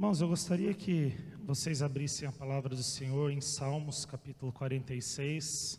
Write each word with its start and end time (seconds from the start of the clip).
Irmãos, 0.00 0.22
eu 0.22 0.28
gostaria 0.28 0.72
que 0.72 1.14
vocês 1.44 1.82
abrissem 1.82 2.26
a 2.26 2.32
palavra 2.32 2.74
do 2.74 2.82
Senhor 2.82 3.30
em 3.30 3.42
Salmos, 3.42 4.06
capítulo 4.06 4.50
46. 4.50 5.78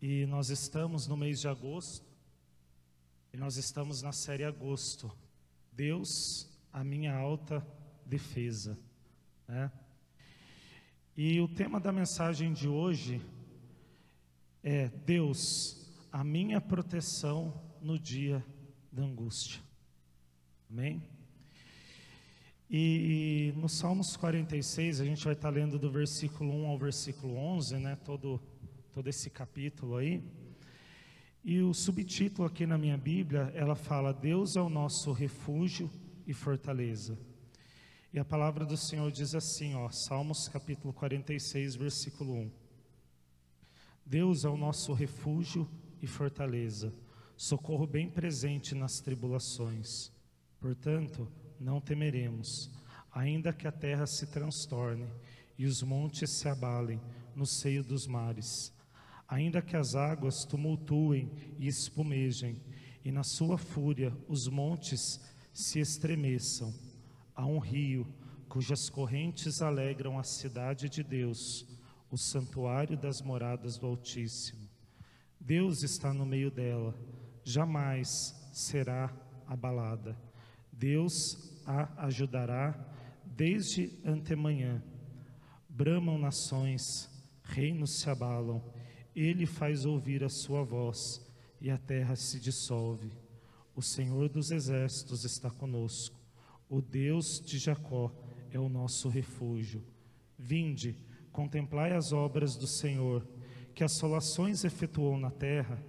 E 0.00 0.24
nós 0.24 0.48
estamos 0.48 1.06
no 1.06 1.14
mês 1.14 1.38
de 1.38 1.48
agosto, 1.48 2.06
e 3.30 3.36
nós 3.36 3.58
estamos 3.58 4.00
na 4.00 4.10
série 4.10 4.42
Agosto. 4.42 5.14
Deus, 5.70 6.48
a 6.72 6.82
minha 6.82 7.14
alta 7.14 7.62
defesa. 8.06 8.78
Né? 9.46 9.70
E 11.14 11.42
o 11.42 11.48
tema 11.48 11.78
da 11.78 11.92
mensagem 11.92 12.54
de 12.54 12.68
hoje 12.68 13.20
é 14.62 14.88
Deus, 14.88 15.76
a 16.10 16.24
minha 16.24 16.58
proteção 16.58 17.52
no 17.82 17.98
dia 17.98 18.42
da 18.90 19.02
angústia. 19.02 19.60
Amém? 20.70 21.11
E 22.74 23.52
no 23.54 23.68
Salmos 23.68 24.16
46, 24.16 25.02
a 25.02 25.04
gente 25.04 25.22
vai 25.22 25.34
estar 25.34 25.50
lendo 25.50 25.78
do 25.78 25.90
versículo 25.90 26.50
1 26.50 26.66
ao 26.68 26.78
versículo 26.78 27.36
11, 27.36 27.76
né? 27.76 27.98
Todo, 28.02 28.40
todo 28.94 29.08
esse 29.08 29.28
capítulo 29.28 29.98
aí. 29.98 30.24
E 31.44 31.60
o 31.60 31.74
subtítulo 31.74 32.48
aqui 32.48 32.64
na 32.64 32.78
minha 32.78 32.96
Bíblia, 32.96 33.52
ela 33.54 33.74
fala: 33.74 34.10
Deus 34.10 34.56
é 34.56 34.60
o 34.62 34.70
nosso 34.70 35.12
refúgio 35.12 35.90
e 36.26 36.32
fortaleza. 36.32 37.18
E 38.10 38.18
a 38.18 38.24
palavra 38.24 38.64
do 38.64 38.78
Senhor 38.78 39.12
diz 39.12 39.34
assim, 39.34 39.74
ó, 39.74 39.90
Salmos 39.90 40.48
capítulo 40.48 40.94
46, 40.94 41.74
versículo 41.74 42.32
1. 42.32 42.50
Deus 44.06 44.46
é 44.46 44.48
o 44.48 44.56
nosso 44.56 44.94
refúgio 44.94 45.68
e 46.00 46.06
fortaleza, 46.06 46.90
socorro 47.36 47.86
bem 47.86 48.08
presente 48.08 48.74
nas 48.74 48.98
tribulações. 48.98 50.10
Portanto, 50.58 51.30
não 51.62 51.80
temeremos, 51.80 52.70
ainda 53.10 53.52
que 53.52 53.66
a 53.66 53.72
terra 53.72 54.06
se 54.06 54.26
transtorne 54.26 55.06
e 55.56 55.64
os 55.64 55.82
montes 55.82 56.30
se 56.30 56.48
abalem 56.48 57.00
no 57.34 57.46
seio 57.46 57.82
dos 57.82 58.06
mares, 58.06 58.72
ainda 59.26 59.62
que 59.62 59.76
as 59.76 59.94
águas 59.94 60.44
tumultuem 60.44 61.30
e 61.58 61.66
espumejem, 61.66 62.60
e 63.04 63.10
na 63.10 63.22
sua 63.22 63.56
fúria 63.56 64.12
os 64.28 64.48
montes 64.48 65.20
se 65.52 65.80
estremeçam 65.80 66.72
Há 67.34 67.46
um 67.46 67.58
rio 67.58 68.06
cujas 68.48 68.90
correntes 68.90 69.62
alegram 69.62 70.18
a 70.18 70.22
cidade 70.22 70.88
de 70.88 71.02
Deus, 71.02 71.66
o 72.10 72.18
santuário 72.18 72.96
das 72.96 73.22
moradas 73.22 73.78
do 73.78 73.86
Altíssimo. 73.86 74.68
Deus 75.40 75.82
está 75.82 76.12
no 76.12 76.26
meio 76.26 76.50
dela, 76.50 76.94
jamais 77.42 78.34
será 78.52 79.10
abalada. 79.46 80.14
Deus 80.72 81.60
a 81.66 82.06
ajudará 82.06 82.74
desde 83.24 83.98
antemanhã. 84.04 84.82
Bramam 85.68 86.18
nações, 86.18 87.10
reinos 87.42 88.00
se 88.00 88.10
abalam, 88.10 88.62
ele 89.14 89.46
faz 89.46 89.84
ouvir 89.84 90.24
a 90.24 90.28
sua 90.28 90.64
voz 90.64 91.24
e 91.60 91.70
a 91.70 91.78
terra 91.78 92.16
se 92.16 92.40
dissolve. 92.40 93.12
O 93.74 93.82
Senhor 93.82 94.28
dos 94.28 94.50
exércitos 94.50 95.24
está 95.24 95.50
conosco. 95.50 96.18
O 96.68 96.80
Deus 96.80 97.40
de 97.40 97.58
Jacó 97.58 98.12
é 98.50 98.58
o 98.58 98.68
nosso 98.68 99.08
refúgio. 99.08 99.82
Vinde, 100.38 100.96
contemplai 101.30 101.92
as 101.94 102.12
obras 102.12 102.56
do 102.56 102.66
Senhor, 102.66 103.26
que 103.74 103.84
assolações 103.84 104.64
efetuou 104.64 105.16
na 105.16 105.30
terra. 105.30 105.82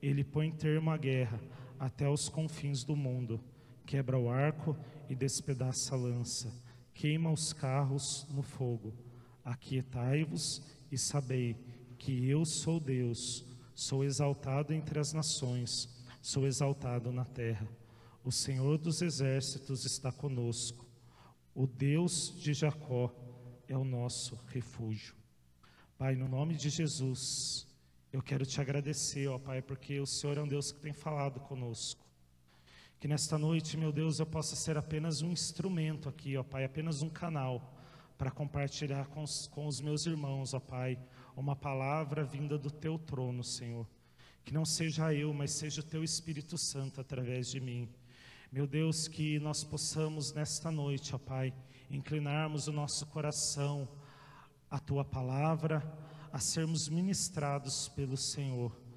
Ele 0.00 0.24
põe 0.24 0.50
termo 0.50 0.90
à 0.90 0.96
guerra 0.96 1.40
até 1.78 2.08
os 2.08 2.28
confins 2.28 2.82
do 2.82 2.96
mundo. 2.96 3.40
Quebra 3.88 4.18
o 4.18 4.28
arco 4.28 4.76
e 5.08 5.14
despedaça 5.14 5.94
a 5.94 5.98
lança. 5.98 6.52
Queima 6.92 7.32
os 7.32 7.54
carros 7.54 8.26
no 8.28 8.42
fogo. 8.42 8.92
Aquietai-vos 9.42 10.62
e 10.92 10.98
sabei 10.98 11.56
que 11.96 12.28
eu 12.28 12.44
sou 12.44 12.78
Deus. 12.78 13.46
Sou 13.74 14.04
exaltado 14.04 14.74
entre 14.74 15.00
as 15.00 15.14
nações, 15.14 15.88
sou 16.20 16.46
exaltado 16.46 17.10
na 17.10 17.24
terra. 17.24 17.66
O 18.22 18.30
Senhor 18.30 18.76
dos 18.76 19.00
exércitos 19.00 19.86
está 19.86 20.12
conosco. 20.12 20.84
O 21.54 21.66
Deus 21.66 22.38
de 22.38 22.52
Jacó 22.52 23.10
é 23.66 23.74
o 23.74 23.84
nosso 23.84 24.38
refúgio. 24.48 25.14
Pai, 25.96 26.14
no 26.14 26.28
nome 26.28 26.56
de 26.56 26.68
Jesus, 26.68 27.66
eu 28.12 28.20
quero 28.20 28.44
te 28.44 28.60
agradecer, 28.60 29.28
ó 29.28 29.38
Pai, 29.38 29.62
porque 29.62 29.98
o 29.98 30.06
Senhor 30.06 30.36
é 30.36 30.42
um 30.42 30.48
Deus 30.48 30.72
que 30.72 30.78
tem 30.78 30.92
falado 30.92 31.40
conosco. 31.40 32.06
Que 33.00 33.06
nesta 33.06 33.38
noite, 33.38 33.76
meu 33.76 33.92
Deus, 33.92 34.18
eu 34.18 34.26
possa 34.26 34.56
ser 34.56 34.76
apenas 34.76 35.22
um 35.22 35.30
instrumento 35.30 36.08
aqui, 36.08 36.36
ó 36.36 36.42
Pai, 36.42 36.64
apenas 36.64 37.00
um 37.00 37.08
canal 37.08 37.72
para 38.18 38.28
compartilhar 38.28 39.06
com 39.06 39.22
os, 39.22 39.46
com 39.46 39.68
os 39.68 39.80
meus 39.80 40.04
irmãos, 40.04 40.52
ó 40.52 40.58
Pai, 40.58 40.98
uma 41.36 41.54
palavra 41.54 42.24
vinda 42.24 42.58
do 42.58 42.72
teu 42.72 42.98
trono, 42.98 43.44
Senhor. 43.44 43.86
Que 44.44 44.52
não 44.52 44.64
seja 44.64 45.14
eu, 45.14 45.32
mas 45.32 45.52
seja 45.52 45.80
o 45.80 45.84
teu 45.84 46.02
Espírito 46.02 46.58
Santo 46.58 47.00
através 47.00 47.48
de 47.48 47.60
mim. 47.60 47.88
Meu 48.50 48.66
Deus, 48.66 49.06
que 49.06 49.38
nós 49.38 49.62
possamos 49.62 50.32
nesta 50.32 50.72
noite, 50.72 51.14
ó 51.14 51.18
Pai, 51.18 51.54
inclinarmos 51.88 52.66
o 52.66 52.72
nosso 52.72 53.06
coração 53.06 53.88
à 54.68 54.80
tua 54.80 55.04
palavra, 55.04 55.86
a 56.32 56.40
sermos 56.40 56.88
ministrados 56.88 57.88
pelo 57.90 58.16
Senhor. 58.16 58.87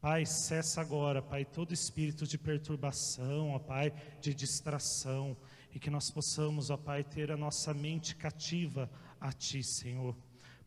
Pai, 0.00 0.24
cessa 0.24 0.80
agora, 0.80 1.20
Pai, 1.20 1.44
todo 1.44 1.74
espírito 1.74 2.26
de 2.26 2.38
perturbação, 2.38 3.50
ó 3.50 3.58
Pai, 3.58 3.92
de 4.18 4.34
distração, 4.34 5.36
e 5.74 5.78
que 5.78 5.90
nós 5.90 6.10
possamos, 6.10 6.70
ó 6.70 6.76
Pai, 6.78 7.04
ter 7.04 7.30
a 7.30 7.36
nossa 7.36 7.74
mente 7.74 8.16
cativa 8.16 8.90
a 9.20 9.30
Ti, 9.30 9.62
Senhor. 9.62 10.16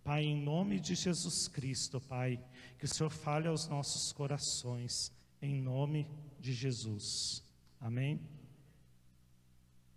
Pai, 0.04 0.24
em 0.24 0.40
nome 0.40 0.80
de 0.80 0.94
Jesus 0.94 1.48
Cristo, 1.48 2.00
Pai, 2.00 2.40
que 2.78 2.86
o 2.86 2.88
Senhor 2.88 3.10
fale 3.10 3.48
aos 3.48 3.68
nossos 3.68 4.12
corações, 4.14 5.12
em 5.42 5.60
nome 5.60 6.08
de 6.40 6.54
Jesus. 6.54 7.44
Amém? 7.82 8.22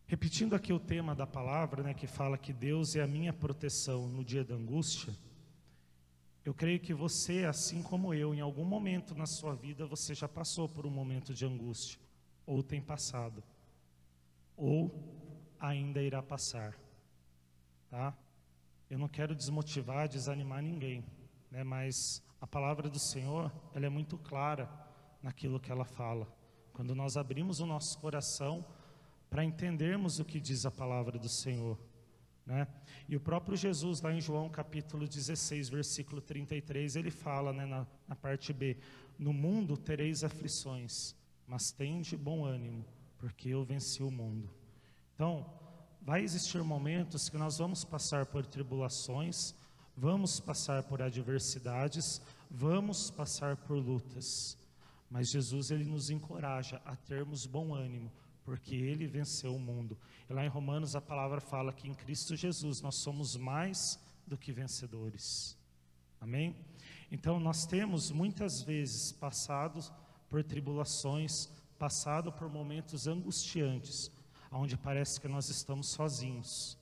Repetindo 0.06 0.54
aqui 0.54 0.72
o 0.72 0.80
tema 0.80 1.14
da 1.14 1.26
palavra, 1.26 1.82
né, 1.82 1.92
que 1.92 2.06
fala 2.06 2.38
que 2.38 2.54
Deus 2.54 2.96
é 2.96 3.02
a 3.02 3.06
minha 3.06 3.34
proteção 3.34 4.08
no 4.08 4.24
dia 4.24 4.44
da 4.44 4.54
angústia, 4.54 5.12
eu 6.46 6.54
creio 6.54 6.78
que 6.78 6.94
você, 6.94 7.44
assim 7.44 7.82
como 7.82 8.14
eu, 8.14 8.32
em 8.32 8.40
algum 8.40 8.64
momento 8.64 9.16
na 9.16 9.26
sua 9.26 9.52
vida, 9.52 9.84
você 9.84 10.14
já 10.14 10.28
passou 10.28 10.68
por 10.68 10.86
um 10.86 10.90
momento 10.90 11.34
de 11.34 11.44
angústia, 11.44 11.98
ou 12.46 12.62
tem 12.62 12.80
passado, 12.80 13.42
ou 14.56 14.94
ainda 15.58 16.00
irá 16.00 16.22
passar, 16.22 16.78
tá? 17.90 18.16
Eu 18.88 18.96
não 18.96 19.08
quero 19.08 19.34
desmotivar, 19.34 20.06
desanimar 20.06 20.62
ninguém, 20.62 21.04
né, 21.50 21.64
mas 21.64 22.22
a 22.40 22.46
palavra 22.46 22.88
do 22.88 23.00
Senhor, 23.00 23.52
ela 23.74 23.86
é 23.86 23.90
muito 23.90 24.16
clara 24.16 24.70
naquilo 25.20 25.58
que 25.58 25.72
ela 25.72 25.84
fala. 25.84 26.32
Quando 26.72 26.94
nós 26.94 27.16
abrimos 27.16 27.58
o 27.58 27.66
nosso 27.66 27.98
coração 27.98 28.64
para 29.28 29.44
entendermos 29.44 30.20
o 30.20 30.24
que 30.24 30.38
diz 30.38 30.64
a 30.64 30.70
palavra 30.70 31.18
do 31.18 31.28
Senhor. 31.28 31.76
Né? 32.46 32.66
E 33.08 33.16
o 33.16 33.20
próprio 33.20 33.56
Jesus, 33.56 34.00
lá 34.00 34.12
em 34.12 34.20
João 34.20 34.48
capítulo 34.48 35.08
16, 35.08 35.68
versículo 35.68 36.20
33, 36.20 36.94
ele 36.94 37.10
fala 37.10 37.52
né, 37.52 37.66
na, 37.66 37.84
na 38.06 38.14
parte 38.14 38.52
B: 38.52 38.76
No 39.18 39.32
mundo 39.32 39.76
tereis 39.76 40.22
aflições, 40.22 41.16
mas 41.46 41.72
tende 41.72 42.16
bom 42.16 42.44
ânimo, 42.44 42.84
porque 43.18 43.48
eu 43.48 43.64
venci 43.64 44.02
o 44.02 44.10
mundo. 44.10 44.48
Então, 45.14 45.44
vai 46.00 46.22
existir 46.22 46.62
momentos 46.62 47.28
que 47.28 47.36
nós 47.36 47.58
vamos 47.58 47.84
passar 47.84 48.26
por 48.26 48.46
tribulações, 48.46 49.54
vamos 49.96 50.38
passar 50.38 50.84
por 50.84 51.02
adversidades, 51.02 52.22
vamos 52.48 53.10
passar 53.10 53.56
por 53.56 53.76
lutas. 53.76 54.56
Mas 55.10 55.30
Jesus 55.30 55.70
ele 55.70 55.84
nos 55.84 56.10
encoraja 56.10 56.80
a 56.84 56.94
termos 56.94 57.46
bom 57.46 57.74
ânimo, 57.74 58.12
porque 58.46 58.76
ele 58.76 59.08
venceu 59.08 59.56
o 59.56 59.58
mundo. 59.58 59.98
E 60.30 60.32
lá 60.32 60.44
em 60.44 60.48
Romanos 60.48 60.94
a 60.94 61.00
palavra 61.00 61.40
fala 61.40 61.72
que 61.72 61.88
em 61.88 61.94
Cristo 61.94 62.36
Jesus 62.36 62.80
nós 62.80 62.94
somos 62.94 63.36
mais 63.36 63.98
do 64.24 64.38
que 64.38 64.52
vencedores. 64.52 65.58
Amém? 66.20 66.54
Então 67.10 67.40
nós 67.40 67.66
temos 67.66 68.12
muitas 68.12 68.62
vezes 68.62 69.10
passado 69.10 69.84
por 70.30 70.44
tribulações, 70.44 71.48
passado 71.76 72.32
por 72.32 72.48
momentos 72.48 73.08
angustiantes, 73.08 74.12
onde 74.52 74.76
parece 74.76 75.20
que 75.20 75.26
nós 75.26 75.48
estamos 75.48 75.88
sozinhos. 75.88 76.78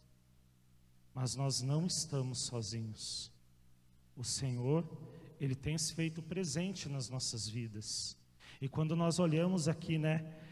Mas 1.14 1.34
nós 1.34 1.62
não 1.62 1.86
estamos 1.86 2.40
sozinhos. 2.40 3.32
O 4.14 4.22
Senhor 4.22 4.86
ele 5.40 5.54
tem 5.54 5.78
se 5.78 5.94
feito 5.94 6.20
presente 6.20 6.90
nas 6.90 7.08
nossas 7.08 7.48
vidas. 7.48 8.18
E 8.60 8.68
quando 8.68 8.94
nós 8.94 9.18
olhamos 9.18 9.66
aqui, 9.66 9.96
né, 9.96 10.43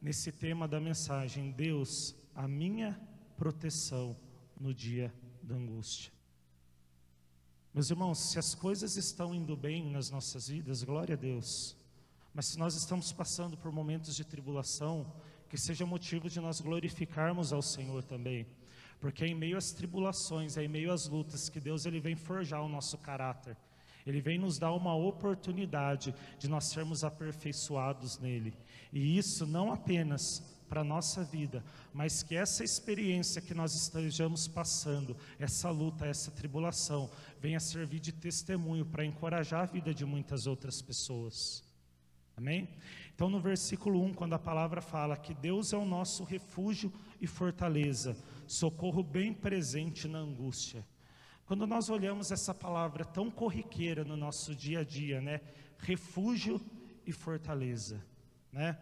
nesse 0.00 0.30
tema 0.32 0.68
da 0.68 0.80
mensagem, 0.80 1.50
Deus, 1.50 2.14
a 2.34 2.46
minha 2.46 2.98
proteção 3.36 4.16
no 4.58 4.72
dia 4.72 5.12
da 5.42 5.54
angústia. 5.54 6.12
Meus 7.72 7.90
irmãos, 7.90 8.18
se 8.30 8.38
as 8.38 8.54
coisas 8.54 8.96
estão 8.96 9.34
indo 9.34 9.56
bem 9.56 9.90
nas 9.90 10.10
nossas 10.10 10.48
vidas, 10.48 10.82
glória 10.82 11.14
a 11.14 11.18
Deus. 11.18 11.76
Mas 12.34 12.46
se 12.46 12.58
nós 12.58 12.74
estamos 12.74 13.12
passando 13.12 13.56
por 13.56 13.70
momentos 13.72 14.16
de 14.16 14.24
tribulação, 14.24 15.12
que 15.48 15.56
seja 15.56 15.86
motivo 15.86 16.28
de 16.28 16.40
nós 16.40 16.60
glorificarmos 16.60 17.52
ao 17.52 17.62
Senhor 17.62 18.02
também. 18.02 18.46
Porque 19.00 19.24
é 19.24 19.28
em 19.28 19.34
meio 19.34 19.56
às 19.56 19.72
tribulações, 19.72 20.56
é 20.56 20.64
em 20.64 20.68
meio 20.68 20.92
às 20.92 21.06
lutas 21.08 21.48
que 21.48 21.60
Deus 21.60 21.86
ele 21.86 22.00
vem 22.00 22.16
forjar 22.16 22.62
o 22.62 22.68
nosso 22.68 22.98
caráter. 22.98 23.56
Ele 24.08 24.20
vem 24.20 24.38
nos 24.38 24.58
dar 24.58 24.72
uma 24.72 24.94
oportunidade 24.94 26.14
de 26.38 26.48
nós 26.48 26.64
sermos 26.64 27.04
aperfeiçoados 27.04 28.18
nele. 28.18 28.54
E 28.92 29.18
isso 29.18 29.46
não 29.46 29.70
apenas 29.70 30.42
para 30.68 30.80
a 30.80 30.84
nossa 30.84 31.24
vida, 31.24 31.64
mas 31.92 32.22
que 32.22 32.34
essa 32.34 32.62
experiência 32.64 33.40
que 33.40 33.54
nós 33.54 33.74
estejamos 33.74 34.46
passando, 34.46 35.16
essa 35.38 35.70
luta, 35.70 36.06
essa 36.06 36.30
tribulação, 36.30 37.10
venha 37.40 37.60
servir 37.60 38.00
de 38.00 38.12
testemunho 38.12 38.84
para 38.84 39.04
encorajar 39.04 39.62
a 39.62 39.66
vida 39.66 39.94
de 39.94 40.04
muitas 40.04 40.46
outras 40.46 40.82
pessoas. 40.82 41.62
Amém? 42.36 42.68
Então, 43.14 43.28
no 43.28 43.40
versículo 43.40 44.02
1, 44.04 44.14
quando 44.14 44.34
a 44.34 44.38
palavra 44.38 44.80
fala 44.80 45.16
que 45.16 45.34
Deus 45.34 45.72
é 45.72 45.76
o 45.76 45.84
nosso 45.84 46.22
refúgio 46.22 46.92
e 47.20 47.26
fortaleza, 47.26 48.16
socorro 48.46 49.02
bem 49.02 49.34
presente 49.34 50.06
na 50.06 50.18
angústia. 50.18 50.86
Quando 51.48 51.66
nós 51.66 51.88
olhamos 51.88 52.30
essa 52.30 52.54
palavra 52.54 53.06
tão 53.06 53.30
corriqueira 53.30 54.04
no 54.04 54.18
nosso 54.18 54.54
dia 54.54 54.80
a 54.80 54.84
dia, 54.84 55.18
né? 55.18 55.40
Refúgio 55.78 56.60
e 57.06 57.10
fortaleza, 57.10 58.04
né? 58.52 58.78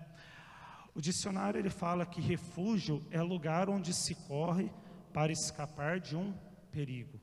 O 0.92 1.00
dicionário 1.00 1.60
ele 1.60 1.70
fala 1.70 2.04
que 2.04 2.20
refúgio 2.20 3.06
é 3.12 3.22
lugar 3.22 3.70
onde 3.70 3.94
se 3.94 4.16
corre 4.16 4.68
para 5.12 5.30
escapar 5.30 6.00
de 6.00 6.16
um 6.16 6.34
perigo. 6.72 7.20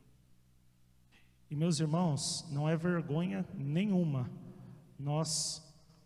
E 1.52 1.56
meus 1.58 1.82
irmãos, 1.82 2.50
não 2.50 2.70
é 2.70 2.78
vergonha 2.78 3.46
nenhuma 3.54 4.32
nós 4.98 5.62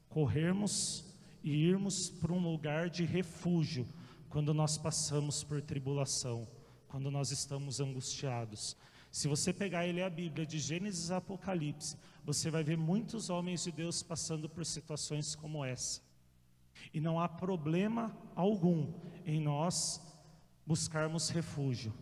corrermos 0.09 1.05
e 1.43 1.51
irmos 1.51 2.09
para 2.09 2.33
um 2.33 2.39
lugar 2.39 2.89
de 2.89 3.05
refúgio 3.05 3.87
quando 4.29 4.51
nós 4.51 4.79
passamos 4.79 5.43
por 5.43 5.61
tribulação, 5.61 6.47
quando 6.87 7.11
nós 7.11 7.29
estamos 7.29 7.79
angustiados. 7.79 8.75
Se 9.11 9.27
você 9.27 9.53
pegar 9.53 9.85
e 9.87 9.91
ler 9.91 10.03
a 10.03 10.09
Bíblia 10.09 10.45
de 10.45 10.59
Gênesis 10.59 11.11
a 11.11 11.17
Apocalipse, 11.17 11.97
você 12.23 12.51
vai 12.51 12.63
ver 12.63 12.77
muitos 12.77 13.29
homens 13.29 13.63
de 13.63 13.71
Deus 13.71 14.03
passando 14.03 14.49
por 14.49 14.65
situações 14.65 15.35
como 15.35 15.63
essa. 15.63 16.01
E 16.93 16.99
não 16.99 17.19
há 17.19 17.27
problema 17.27 18.15
algum 18.35 18.93
em 19.25 19.41
nós 19.41 20.01
buscarmos 20.65 21.29
refúgio. 21.29 21.93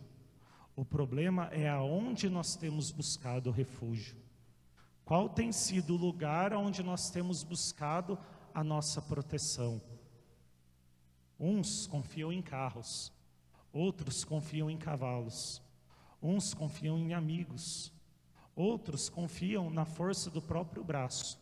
O 0.74 0.84
problema 0.84 1.46
é 1.52 1.68
aonde 1.68 2.28
nós 2.28 2.56
temos 2.56 2.90
buscado 2.90 3.50
refúgio. 3.50 4.16
Qual 5.04 5.28
tem 5.28 5.52
sido 5.52 5.94
o 5.94 5.96
lugar 5.96 6.52
onde 6.52 6.82
nós 6.82 7.10
temos 7.10 7.44
buscado 7.44 8.18
a 8.52 8.64
nossa 8.64 9.00
proteção? 9.00 9.80
Uns 11.38 11.86
confiam 11.86 12.32
em 12.32 12.42
carros, 12.42 13.12
outros 13.72 14.24
confiam 14.24 14.68
em 14.68 14.76
cavalos, 14.76 15.62
uns 16.26 16.52
confiam 16.52 16.98
em 16.98 17.14
amigos, 17.14 17.92
outros 18.54 19.08
confiam 19.08 19.70
na 19.70 19.84
força 19.84 20.30
do 20.30 20.42
próprio 20.42 20.82
braço, 20.82 21.38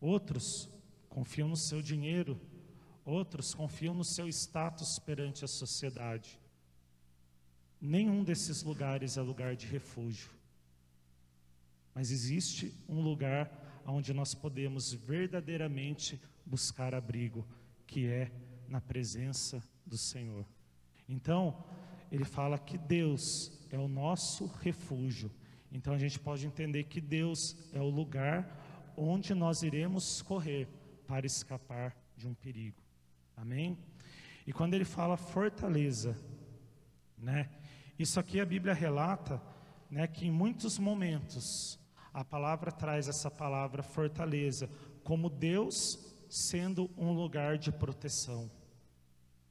outros 0.00 0.68
confiam 1.08 1.48
no 1.48 1.56
seu 1.56 1.82
dinheiro, 1.82 2.40
outros 3.04 3.54
confiam 3.54 3.94
no 3.94 4.04
seu 4.04 4.28
status 4.28 4.98
perante 4.98 5.44
a 5.44 5.48
sociedade. 5.48 6.38
Nenhum 7.80 8.22
desses 8.22 8.62
lugares 8.62 9.16
é 9.16 9.20
lugar 9.20 9.56
de 9.56 9.66
refúgio. 9.66 10.30
Mas 11.94 12.10
existe 12.10 12.72
um 12.88 13.00
lugar 13.02 13.50
onde 13.84 14.14
nós 14.14 14.34
podemos 14.34 14.92
verdadeiramente 14.92 16.20
buscar 16.46 16.94
abrigo, 16.94 17.44
que 17.86 18.06
é 18.06 18.30
na 18.68 18.80
presença 18.80 19.62
do 19.84 19.98
Senhor. 19.98 20.46
Então, 21.08 21.62
ele 22.12 22.26
fala 22.26 22.58
que 22.58 22.76
Deus 22.76 23.50
é 23.70 23.78
o 23.78 23.88
nosso 23.88 24.44
refúgio. 24.60 25.30
Então 25.72 25.94
a 25.94 25.98
gente 25.98 26.20
pode 26.20 26.46
entender 26.46 26.84
que 26.84 27.00
Deus 27.00 27.56
é 27.72 27.80
o 27.80 27.88
lugar 27.88 28.92
onde 28.94 29.34
nós 29.34 29.62
iremos 29.62 30.20
correr 30.20 30.68
para 31.06 31.24
escapar 31.24 31.96
de 32.14 32.28
um 32.28 32.34
perigo. 32.34 32.82
Amém? 33.34 33.78
E 34.46 34.52
quando 34.52 34.74
ele 34.74 34.84
fala 34.84 35.16
fortaleza, 35.16 36.14
né? 37.16 37.48
Isso 37.98 38.20
aqui 38.20 38.40
a 38.40 38.44
Bíblia 38.44 38.74
relata, 38.74 39.40
né, 39.90 40.06
que 40.06 40.26
em 40.26 40.30
muitos 40.30 40.78
momentos 40.78 41.78
a 42.12 42.22
palavra 42.22 42.70
traz 42.70 43.08
essa 43.08 43.30
palavra 43.30 43.82
fortaleza, 43.82 44.68
como 45.02 45.30
Deus 45.30 45.98
sendo 46.28 46.90
um 46.96 47.12
lugar 47.12 47.56
de 47.56 47.72
proteção. 47.72 48.50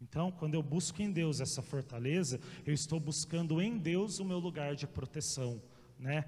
Então, 0.01 0.31
quando 0.31 0.55
eu 0.55 0.63
busco 0.63 1.01
em 1.01 1.11
Deus 1.11 1.39
essa 1.39 1.61
fortaleza, 1.61 2.39
eu 2.65 2.73
estou 2.73 2.99
buscando 2.99 3.61
em 3.61 3.77
Deus 3.77 4.19
o 4.19 4.25
meu 4.25 4.39
lugar 4.39 4.75
de 4.75 4.87
proteção, 4.87 5.61
né? 5.99 6.25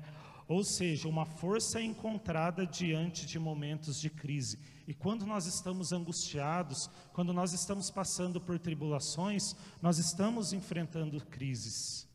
Ou 0.47 0.63
seja, 0.63 1.07
uma 1.07 1.25
força 1.25 1.81
encontrada 1.81 2.67
diante 2.67 3.25
de 3.25 3.39
momentos 3.39 3.99
de 3.99 4.09
crise. 4.09 4.59
E 4.87 4.93
quando 4.93 5.25
nós 5.25 5.47
estamos 5.47 5.91
angustiados, 5.91 6.89
quando 7.13 7.33
nós 7.33 7.53
estamos 7.53 7.89
passando 7.89 8.39
por 8.39 8.59
tribulações, 8.59 9.55
nós 9.81 9.97
estamos 9.97 10.53
enfrentando 10.53 11.25
crises. 11.25 12.07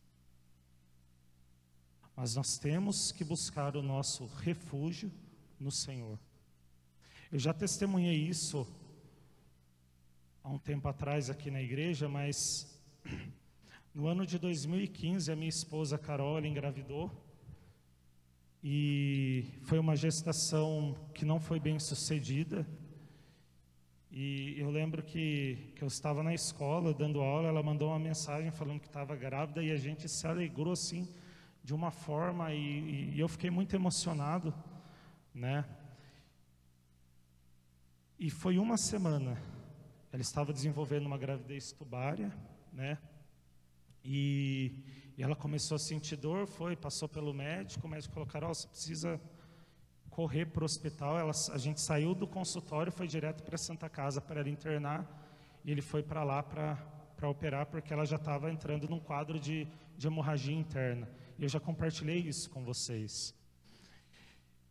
Mas 2.14 2.36
nós 2.36 2.58
temos 2.58 3.10
que 3.10 3.24
buscar 3.24 3.76
o 3.76 3.82
nosso 3.82 4.26
refúgio 4.26 5.10
no 5.58 5.72
Senhor. 5.72 6.18
Eu 7.32 7.38
já 7.38 7.52
testemunhei 7.52 8.16
isso 8.16 8.66
há 10.42 10.48
um 10.48 10.58
tempo 10.58 10.88
atrás 10.88 11.30
aqui 11.30 11.50
na 11.50 11.60
igreja, 11.60 12.08
mas 12.08 12.80
no 13.94 14.06
ano 14.06 14.26
de 14.26 14.38
2015 14.38 15.30
a 15.30 15.36
minha 15.36 15.48
esposa 15.48 15.98
Carol 15.98 16.44
engravidou 16.44 17.10
e 18.62 19.44
foi 19.62 19.78
uma 19.78 19.94
gestação 19.94 20.96
que 21.14 21.24
não 21.24 21.38
foi 21.38 21.60
bem 21.60 21.78
sucedida. 21.78 22.66
E 24.10 24.58
eu 24.58 24.70
lembro 24.70 25.02
que, 25.02 25.72
que 25.76 25.82
eu 25.82 25.88
estava 25.88 26.22
na 26.22 26.34
escola 26.34 26.94
dando 26.94 27.20
aula, 27.20 27.48
ela 27.48 27.62
mandou 27.62 27.88
uma 27.90 27.98
mensagem 27.98 28.50
falando 28.50 28.80
que 28.80 28.86
estava 28.86 29.14
grávida 29.14 29.62
e 29.62 29.70
a 29.70 29.76
gente 29.76 30.08
se 30.08 30.26
alegrou 30.26 30.72
assim 30.72 31.08
de 31.62 31.74
uma 31.74 31.90
forma 31.90 32.52
e, 32.52 33.12
e 33.14 33.20
eu 33.20 33.28
fiquei 33.28 33.50
muito 33.50 33.76
emocionado, 33.76 34.54
né? 35.34 35.64
E 38.18 38.30
foi 38.30 38.58
uma 38.58 38.76
semana. 38.76 39.40
Ela 40.12 40.22
estava 40.22 40.52
desenvolvendo 40.52 41.06
uma 41.06 41.18
gravidez 41.18 41.72
tubária, 41.72 42.32
né? 42.72 42.98
E, 44.02 44.72
e 45.16 45.22
ela 45.22 45.36
começou 45.36 45.74
a 45.76 45.78
sentir 45.78 46.16
dor, 46.16 46.46
foi, 46.46 46.74
passou 46.74 47.08
pelo 47.08 47.34
médico, 47.34 47.86
o 47.86 47.90
médico 47.90 48.14
falou, 48.14 48.26
Carol, 48.26 48.54
você 48.54 48.66
precisa 48.66 49.20
correr 50.08 50.46
para 50.46 50.62
o 50.62 50.64
hospital. 50.64 51.18
Ela, 51.18 51.32
a 51.52 51.58
gente 51.58 51.80
saiu 51.80 52.14
do 52.14 52.26
consultório, 52.26 52.90
foi 52.90 53.06
direto 53.06 53.42
para 53.42 53.58
Santa 53.58 53.88
Casa 53.88 54.20
para 54.20 54.40
ela 54.40 54.48
internar, 54.48 55.06
e 55.64 55.70
ele 55.70 55.82
foi 55.82 56.02
para 56.02 56.24
lá 56.24 56.42
para 56.42 57.28
operar, 57.28 57.66
porque 57.66 57.92
ela 57.92 58.06
já 58.06 58.16
estava 58.16 58.50
entrando 58.50 58.88
num 58.88 58.98
quadro 58.98 59.38
de, 59.38 59.68
de 59.96 60.06
hemorragia 60.06 60.56
interna. 60.56 61.08
E 61.38 61.42
eu 61.42 61.48
já 61.48 61.60
compartilhei 61.60 62.18
isso 62.18 62.48
com 62.48 62.64
vocês. 62.64 63.34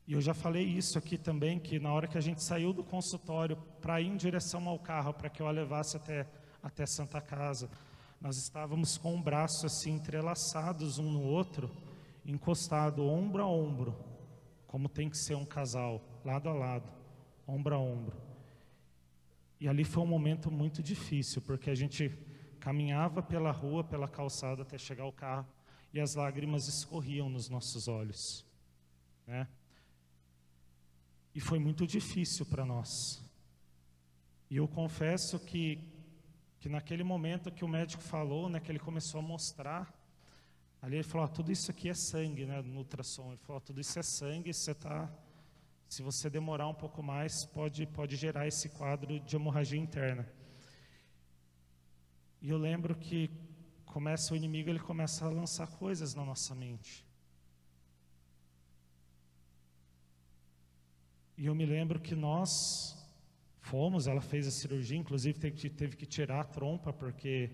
E 0.07 0.13
eu 0.13 0.21
já 0.21 0.33
falei 0.33 0.63
isso 0.63 0.97
aqui 0.97 1.17
também, 1.17 1.59
que 1.59 1.79
na 1.79 1.91
hora 1.91 2.07
que 2.07 2.17
a 2.17 2.21
gente 2.21 2.41
saiu 2.41 2.71
do 2.71 2.81
consultório 2.81 3.57
para 3.81 3.99
ir 3.99 4.07
em 4.07 4.15
direção 4.15 4.65
ao 4.69 4.79
carro, 4.79 5.13
para 5.13 5.29
que 5.29 5.41
eu 5.41 5.47
a 5.47 5.51
levasse 5.51 5.97
até, 5.97 6.25
até 6.63 6.85
Santa 6.85 7.19
Casa, 7.19 7.69
nós 8.21 8.37
estávamos 8.37 8.97
com 8.97 9.15
o 9.15 9.21
braço 9.21 9.65
assim 9.65 9.91
entrelaçados 9.91 10.97
um 10.97 11.11
no 11.11 11.21
outro, 11.21 11.69
encostado 12.25 13.05
ombro 13.05 13.43
a 13.43 13.47
ombro, 13.47 13.93
como 14.65 14.87
tem 14.87 15.09
que 15.09 15.17
ser 15.17 15.35
um 15.35 15.45
casal, 15.45 16.01
lado 16.23 16.47
a 16.47 16.53
lado, 16.53 16.89
ombro 17.45 17.75
a 17.75 17.77
ombro. 17.77 18.15
E 19.59 19.67
ali 19.67 19.83
foi 19.83 20.03
um 20.03 20.07
momento 20.07 20.49
muito 20.49 20.81
difícil, 20.81 21.41
porque 21.41 21.69
a 21.69 21.75
gente 21.75 22.17
caminhava 22.61 23.21
pela 23.21 23.51
rua, 23.51 23.83
pela 23.83 24.07
calçada 24.07 24.61
até 24.61 24.77
chegar 24.77 25.03
ao 25.03 25.11
carro, 25.11 25.47
e 25.93 25.99
as 25.99 26.15
lágrimas 26.15 26.69
escorriam 26.69 27.29
nos 27.29 27.49
nossos 27.49 27.89
olhos, 27.89 28.45
né? 29.25 29.47
E 31.37 31.39
foi 31.39 31.59
muito 31.59 31.85
difícil 31.85 32.47
para 32.47 32.65
nós. 32.65 33.23
E 34.49 34.57
eu 34.57 34.67
confesso 34.67 35.39
que, 35.39 35.77
que 36.59 36.67
naquele 36.67 37.03
momento 37.03 37.51
que 37.51 37.63
o 37.63 37.67
médico 37.67 38.01
falou, 38.01 38.49
né, 38.49 38.59
que 38.59 38.71
ele 38.71 38.79
começou 38.79 39.19
a 39.19 39.21
mostrar, 39.21 39.93
ali 40.81 40.95
ele 40.95 41.03
falou: 41.03 41.25
ah, 41.25 41.27
tudo 41.27 41.51
isso 41.51 41.69
aqui 41.69 41.89
é 41.89 41.93
sangue, 41.93 42.47
né, 42.47 42.59
no 42.63 42.79
ultrassom. 42.79 43.27
Ele 43.27 43.37
falou: 43.37 43.59
ah, 43.59 43.61
tudo 43.61 43.79
isso 43.79 43.99
é 43.99 44.01
sangue, 44.01 44.51
você 44.51 44.73
tá, 44.73 45.07
se 45.87 46.01
você 46.01 46.27
demorar 46.27 46.67
um 46.69 46.73
pouco 46.73 47.03
mais, 47.03 47.45
pode, 47.45 47.85
pode 47.85 48.15
gerar 48.15 48.47
esse 48.47 48.69
quadro 48.69 49.19
de 49.19 49.35
hemorragia 49.35 49.79
interna. 49.79 50.27
E 52.41 52.49
eu 52.49 52.57
lembro 52.57 52.95
que 52.95 53.29
começa 53.85 54.33
o 54.33 54.35
inimigo, 54.35 54.71
ele 54.71 54.79
começa 54.79 55.23
a 55.23 55.29
lançar 55.29 55.67
coisas 55.67 56.15
na 56.15 56.25
nossa 56.25 56.55
mente. 56.55 57.06
E 61.37 61.45
eu 61.45 61.53
me 61.53 61.67
lembro 61.67 61.99
que 61.99 62.15
nós 62.15 62.97
fomos, 63.59 64.07
ela 64.07 64.21
fez 64.21 64.47
a 64.47 64.51
cirurgia, 64.51 64.97
inclusive 64.97 65.37
teve 65.37 65.55
que, 65.55 65.69
teve 65.69 65.95
que 65.95 66.05
tirar 66.07 66.39
a 66.41 66.43
trompa 66.43 66.91
porque 66.91 67.51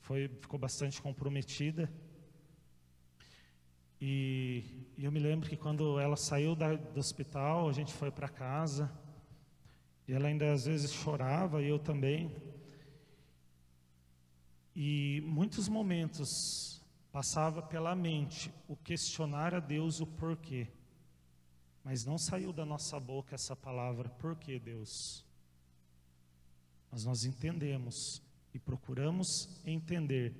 foi, 0.00 0.28
ficou 0.28 0.58
bastante 0.58 1.00
comprometida. 1.00 1.90
E, 3.98 4.62
e 4.98 5.06
eu 5.06 5.10
me 5.10 5.18
lembro 5.18 5.48
que 5.48 5.56
quando 5.56 5.98
ela 5.98 6.14
saiu 6.14 6.54
da, 6.54 6.74
do 6.74 7.00
hospital, 7.00 7.70
a 7.70 7.72
gente 7.72 7.90
foi 7.90 8.10
para 8.10 8.28
casa, 8.28 8.92
e 10.06 10.12
ela 10.12 10.28
ainda 10.28 10.52
às 10.52 10.66
vezes 10.66 10.92
chorava, 10.92 11.62
e 11.62 11.68
eu 11.68 11.78
também. 11.78 12.30
E 14.74 15.22
muitos 15.24 15.70
momentos 15.70 16.84
passava 17.10 17.62
pela 17.62 17.94
mente 17.94 18.52
o 18.68 18.76
questionar 18.76 19.54
a 19.54 19.58
Deus 19.58 20.00
o 20.00 20.06
porquê. 20.06 20.68
Mas 21.86 22.04
não 22.04 22.18
saiu 22.18 22.52
da 22.52 22.66
nossa 22.66 22.98
boca 22.98 23.36
essa 23.36 23.54
palavra, 23.54 24.08
por 24.08 24.34
que 24.34 24.58
Deus? 24.58 25.24
Mas 26.90 27.04
nós 27.04 27.24
entendemos 27.24 28.20
e 28.52 28.58
procuramos 28.58 29.48
entender 29.64 30.34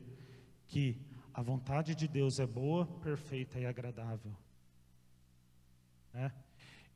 que 0.67 1.01
a 1.33 1.41
vontade 1.41 1.95
de 1.95 2.09
Deus 2.09 2.41
é 2.41 2.47
boa, 2.49 2.85
perfeita 3.01 3.61
e 3.61 3.65
agradável. 3.65 4.37
Né? 6.13 6.33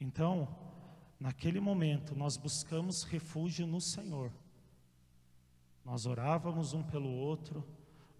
Então, 0.00 0.49
naquele 1.21 1.61
momento, 1.61 2.16
nós 2.16 2.37
buscamos 2.37 3.04
refúgio 3.04 3.69
no 3.69 3.80
Senhor. 3.80 4.33
Nós 5.85 6.07
orávamos 6.07 6.73
um 6.73 6.83
pelo 6.83 7.09
outro, 7.09 7.64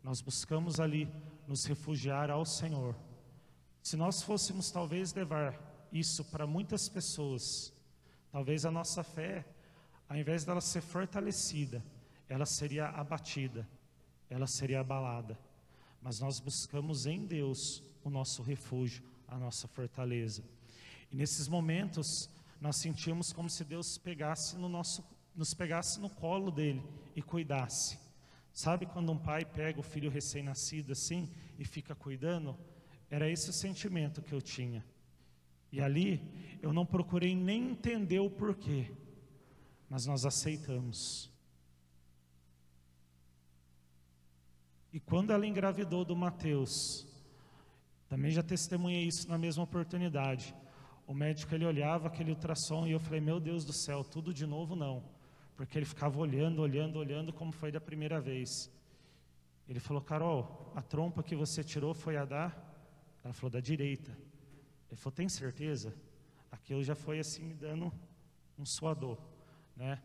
nós 0.01 0.21
buscamos 0.21 0.79
ali 0.79 1.13
nos 1.49 1.65
refugiar 1.65 2.31
ao 2.31 2.47
Senhor. 2.47 2.95
Se 3.83 3.97
nós 3.97 4.23
fôssemos 4.23 4.71
talvez 4.71 5.13
levar 5.13 5.70
isso 5.93 6.25
para 6.25 6.47
muitas 6.47 6.89
pessoas, 6.89 7.73
talvez 8.31 8.65
a 8.65 8.71
nossa 8.71 9.03
fé, 9.03 9.45
ao 10.09 10.17
invés 10.17 10.45
dela 10.45 10.61
ser 10.61 10.81
fortalecida, 10.81 11.83
ela 12.29 12.47
seria 12.47 12.89
abatida, 12.89 13.69
ela 14.29 14.47
seria 14.47 14.81
abalada 14.81 15.39
mas 16.03 16.21
nós 16.21 16.41
buscamos 16.41 17.07
em 17.07 17.27
Deus 17.27 17.83
o 18.03 18.11
nosso 18.11 18.43
refúgio, 18.43 19.05
a 19.29 19.37
nossa 19.37 19.69
fortaleza. 19.69 20.43
E 21.11 21.17
nesses 21.17 21.47
momentos, 21.47 22.31
nós 22.61 22.77
sentimos 22.77 23.33
como 23.33 23.51
se 23.51 23.65
Deus 23.65 23.99
pegasse 23.99 24.57
no 24.57 24.69
nosso, 24.69 25.05
nos 25.35 25.53
pegasse 25.53 26.01
no 26.01 26.09
colo 26.09 26.51
dele 26.51 26.83
e 27.15 27.23
cuidasse. 27.23 27.99
Sabe 28.53 28.87
quando 28.87 29.13
um 29.13 29.19
pai 29.19 29.45
pega 29.45 29.79
o 29.79 29.83
filho 29.83 30.11
recém-nascido 30.11 30.93
assim 30.93 31.31
e 31.59 31.65
fica 31.65 31.95
cuidando? 31.95 32.57
Era 33.11 33.29
esse 33.29 33.51
o 33.51 33.53
sentimento 33.53 34.23
que 34.23 34.33
eu 34.33 34.41
tinha. 34.41 34.85
E 35.73 35.81
ali 35.81 36.21
eu 36.63 36.73
não 36.73 36.85
procurei 36.85 37.35
nem 37.35 37.71
entender 37.71 38.19
o 38.19 38.31
porquê, 38.31 38.91
mas 39.89 40.07
nós 40.07 40.27
aceitamos. 40.27 41.31
E 44.93 44.99
quando 44.99 45.33
ela 45.33 45.47
engravidou 45.47 46.05
do 46.05 46.17
Mateus, 46.17 47.07
também 48.09 48.31
já 48.33 48.43
testemunhei 48.43 49.05
isso 49.05 49.29
na 49.29 49.39
mesma 49.39 49.63
oportunidade. 49.63 50.55
O 51.07 51.15
médico 51.15 51.55
ele 51.55 51.65
olhava 51.65 52.09
aquele 52.09 52.31
ultrassom 52.31 52.87
e 52.87 52.93
eu 52.93 53.01
falei: 53.01 53.21
"Meu 53.21 53.39
Deus 53.39 53.65
do 53.65 53.73
céu, 53.73 54.03
tudo 54.03 54.35
de 54.35 54.47
novo 54.47 54.75
não". 54.75 55.05
Porque 55.57 55.79
ele 55.79 55.87
ficava 55.87 56.19
olhando, 56.19 56.61
olhando, 56.61 56.99
olhando 56.99 57.33
como 57.33 57.53
foi 57.53 57.71
da 57.71 57.81
primeira 57.81 58.21
vez. 58.21 58.71
Ele 59.69 59.79
falou: 59.79 60.03
"Carol, 60.03 60.73
a 60.75 60.83
trompa 60.83 61.23
que 61.23 61.37
você 61.37 61.63
tirou 61.63 61.95
foi 61.95 62.17
a 62.17 62.25
da?" 62.25 62.53
Ela 63.23 63.33
falou: 63.33 63.51
"Da 63.51 63.61
direita". 63.61 64.30
Ele 64.91 64.97
falou: 64.97 65.17
"Tem 65.17 65.29
certeza?" 65.29 65.95
Aquilo 66.51 66.83
já 66.83 66.95
foi 66.95 67.21
assim 67.21 67.45
me 67.45 67.55
dando 67.55 67.93
um 68.59 68.67
suador, 68.67 69.19
né? 69.77 70.03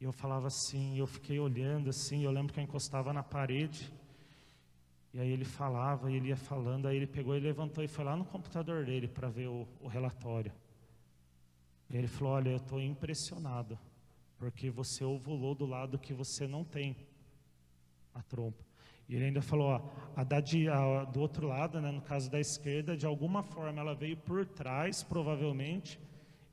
E 0.00 0.04
eu 0.04 0.12
falava 0.12 0.46
assim, 0.46 0.96
eu 0.96 1.06
fiquei 1.06 1.38
olhando 1.38 1.90
assim, 1.90 2.22
eu 2.22 2.30
lembro 2.30 2.54
que 2.54 2.60
eu 2.60 2.64
encostava 2.64 3.12
na 3.12 3.22
parede. 3.22 3.92
E 5.12 5.20
aí 5.20 5.28
ele 5.28 5.44
falava, 5.44 6.10
e 6.10 6.14
ele 6.14 6.28
ia 6.28 6.36
falando, 6.36 6.86
aí 6.86 6.96
ele 6.96 7.06
pegou 7.06 7.36
e 7.36 7.40
levantou 7.40 7.84
e 7.84 7.88
foi 7.88 8.04
lá 8.04 8.16
no 8.16 8.24
computador 8.24 8.86
dele 8.86 9.08
para 9.08 9.28
ver 9.28 9.48
o, 9.48 9.68
o 9.80 9.88
relatório. 9.88 10.52
E 11.90 11.96
ele 11.96 12.06
falou: 12.06 12.34
Olha, 12.34 12.50
eu 12.50 12.56
estou 12.56 12.80
impressionado, 12.80 13.78
porque 14.38 14.70
você 14.70 15.04
ovulou 15.04 15.54
do 15.54 15.66
lado 15.66 15.98
que 15.98 16.14
você 16.14 16.46
não 16.46 16.64
tem 16.64 16.96
a 18.14 18.22
trompa. 18.22 18.64
E 19.10 19.16
ele 19.16 19.24
ainda 19.24 19.42
falou: 19.42 19.70
ó, 19.70 19.82
a, 20.14 20.22
da, 20.22 20.36
a 20.38 21.04
do 21.04 21.20
outro 21.20 21.48
lado, 21.48 21.80
né, 21.80 21.90
no 21.90 22.00
caso 22.00 22.30
da 22.30 22.38
esquerda, 22.38 22.96
de 22.96 23.04
alguma 23.04 23.42
forma 23.42 23.80
ela 23.80 23.92
veio 23.92 24.16
por 24.16 24.46
trás, 24.46 25.02
provavelmente, 25.02 25.98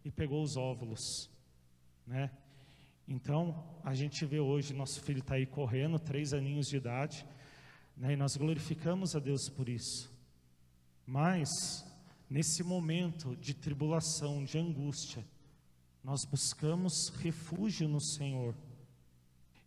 e 0.04 0.10
pegou 0.10 0.42
os 0.42 0.58
óvulos. 0.58 1.30
Né? 2.08 2.32
Então, 3.08 3.64
a 3.84 3.94
gente 3.94 4.26
vê 4.26 4.40
hoje, 4.40 4.74
nosso 4.74 5.00
filho 5.04 5.20
está 5.20 5.36
aí 5.36 5.46
correndo, 5.46 6.00
três 6.00 6.34
aninhos 6.34 6.68
de 6.68 6.78
idade, 6.78 7.28
né, 7.96 8.14
e 8.14 8.16
nós 8.16 8.36
glorificamos 8.36 9.16
a 9.16 9.20
Deus 9.20 9.48
por 9.50 9.70
isso. 9.70 10.12
Mas, 11.06 11.86
nesse 12.28 12.64
momento 12.64 13.36
de 13.36 13.54
tribulação, 13.54 14.44
de 14.44 14.58
angústia, 14.58 15.24
nós 16.04 16.26
buscamos 16.26 17.10
refúgio 17.20 17.88
no 17.88 18.02
Senhor. 18.02 18.56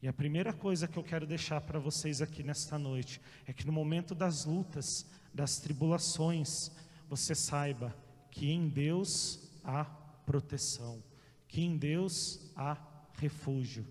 E 0.02 0.08
a 0.08 0.12
primeira 0.14 0.50
coisa 0.50 0.88
que 0.88 0.98
eu 0.98 1.04
quero 1.04 1.26
deixar 1.26 1.60
para 1.60 1.78
vocês 1.78 2.22
aqui 2.22 2.42
nesta 2.42 2.78
noite 2.78 3.20
é 3.46 3.52
que 3.52 3.66
no 3.66 3.72
momento 3.72 4.14
das 4.14 4.46
lutas, 4.46 5.06
das 5.32 5.58
tribulações, 5.58 6.70
você 7.06 7.34
saiba 7.34 7.94
que 8.30 8.50
em 8.50 8.66
Deus 8.66 9.50
há 9.62 9.84
proteção, 9.84 11.02
que 11.46 11.60
em 11.60 11.76
Deus 11.76 12.50
há 12.56 12.78
refúgio. 13.18 13.86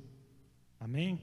Amém? 0.79 1.19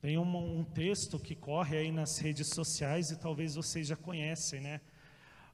Tem 0.00 0.16
um, 0.16 0.60
um, 0.60 0.64
texto 0.64 1.18
que 1.18 1.34
corre 1.34 1.76
aí 1.76 1.92
nas 1.92 2.16
redes 2.16 2.48
sociais 2.48 3.10
e 3.10 3.16
talvez 3.16 3.54
vocês 3.54 3.86
já 3.86 3.96
conhecem, 3.96 4.62
né? 4.62 4.80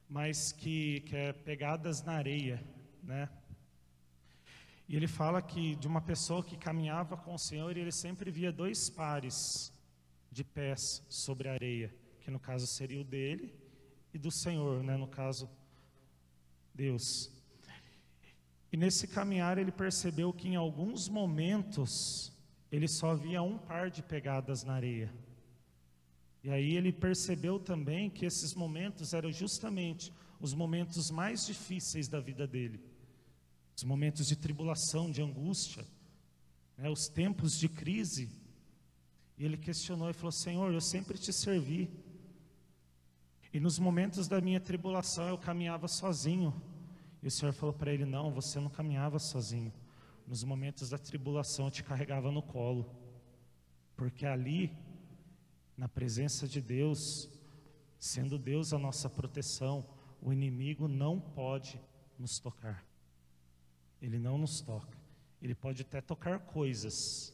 Mas 0.07 0.53
que, 0.53 1.01
que 1.01 1.17
é 1.17 1.33
Pegadas 1.33 2.01
na 2.01 2.13
Areia, 2.13 2.63
né? 3.03 3.27
E 4.87 4.95
ele 4.95 5.07
fala 5.07 5.41
que 5.41 5.75
de 5.75 5.87
uma 5.87 6.01
pessoa 6.01 6.43
que 6.43 6.55
caminhava 6.55 7.17
com 7.17 7.33
o 7.33 7.37
Senhor 7.39 7.75
ele 7.75 7.91
sempre 7.91 8.31
via 8.31 8.51
dois 8.51 8.89
pares 8.89 9.73
de 10.31 10.43
pés 10.43 11.03
sobre 11.09 11.49
a 11.49 11.53
areia, 11.53 11.93
que 12.21 12.31
no 12.31 12.39
caso 12.39 12.65
seria 12.65 13.01
o 13.01 13.03
dele 13.03 13.53
e 14.13 14.17
do 14.17 14.31
Senhor, 14.31 14.81
né? 14.83 14.95
No 14.95 15.07
caso, 15.07 15.49
Deus. 16.73 17.31
E 18.71 18.77
nesse 18.77 19.07
caminhar 19.07 19.57
ele 19.57 19.71
percebeu 19.71 20.31
que 20.31 20.47
em 20.47 20.55
alguns 20.55 21.09
momentos 21.09 22.31
ele 22.71 22.87
só 22.87 23.15
via 23.15 23.41
um 23.41 23.57
par 23.57 23.89
de 23.89 24.01
pegadas 24.01 24.63
na 24.63 24.73
areia. 24.73 25.13
E 26.43 26.49
aí 26.49 26.77
ele 26.77 26.93
percebeu 26.93 27.59
também 27.59 28.09
que 28.09 28.25
esses 28.25 28.53
momentos 28.53 29.13
eram 29.13 29.31
justamente 29.31 30.13
os 30.39 30.53
momentos 30.53 31.11
mais 31.11 31.45
difíceis 31.45 32.07
da 32.07 32.19
vida 32.19 32.47
dele. 32.47 32.79
Os 33.77 33.83
momentos 33.83 34.25
de 34.25 34.35
tribulação, 34.35 35.11
de 35.11 35.21
angústia, 35.21 35.85
né, 36.75 36.89
os 36.89 37.07
tempos 37.07 37.59
de 37.59 37.69
crise. 37.69 38.27
E 39.37 39.45
ele 39.45 39.55
questionou 39.55 40.09
e 40.09 40.13
falou: 40.13 40.31
Senhor, 40.31 40.73
eu 40.73 40.81
sempre 40.81 41.15
te 41.15 41.31
servi. 41.31 41.87
E 43.53 43.59
nos 43.59 43.77
momentos 43.77 44.27
da 44.27 44.41
minha 44.41 44.59
tribulação 44.59 45.27
eu 45.27 45.37
caminhava 45.37 45.87
sozinho. 45.87 46.59
E 47.21 47.27
o 47.27 47.31
Senhor 47.31 47.53
falou 47.53 47.71
para 47.71 47.93
ele: 47.93 48.03
Não, 48.03 48.31
você 48.31 48.59
não 48.59 48.69
caminhava 48.69 49.19
sozinho. 49.19 49.71
Nos 50.25 50.43
momentos 50.43 50.89
da 50.89 50.97
tribulação 50.97 51.65
eu 51.65 51.71
te 51.71 51.83
carregava 51.83 52.31
no 52.31 52.41
colo. 52.41 52.89
Porque 53.95 54.25
ali, 54.25 54.75
na 55.77 55.87
presença 55.87 56.47
de 56.47 56.61
Deus, 56.61 57.29
sendo 57.99 58.39
Deus 58.39 58.73
a 58.73 58.79
nossa 58.79 59.07
proteção, 59.07 59.87
o 60.19 60.33
inimigo 60.33 60.87
não 60.87 61.19
pode 61.19 61.79
nos 62.17 62.39
tocar. 62.39 62.86
Ele 64.01 64.19
não 64.19 64.37
nos 64.37 64.61
toca. 64.61 64.97
Ele 65.41 65.55
pode 65.55 65.81
até 65.81 66.01
tocar 66.01 66.39
coisas, 66.39 67.33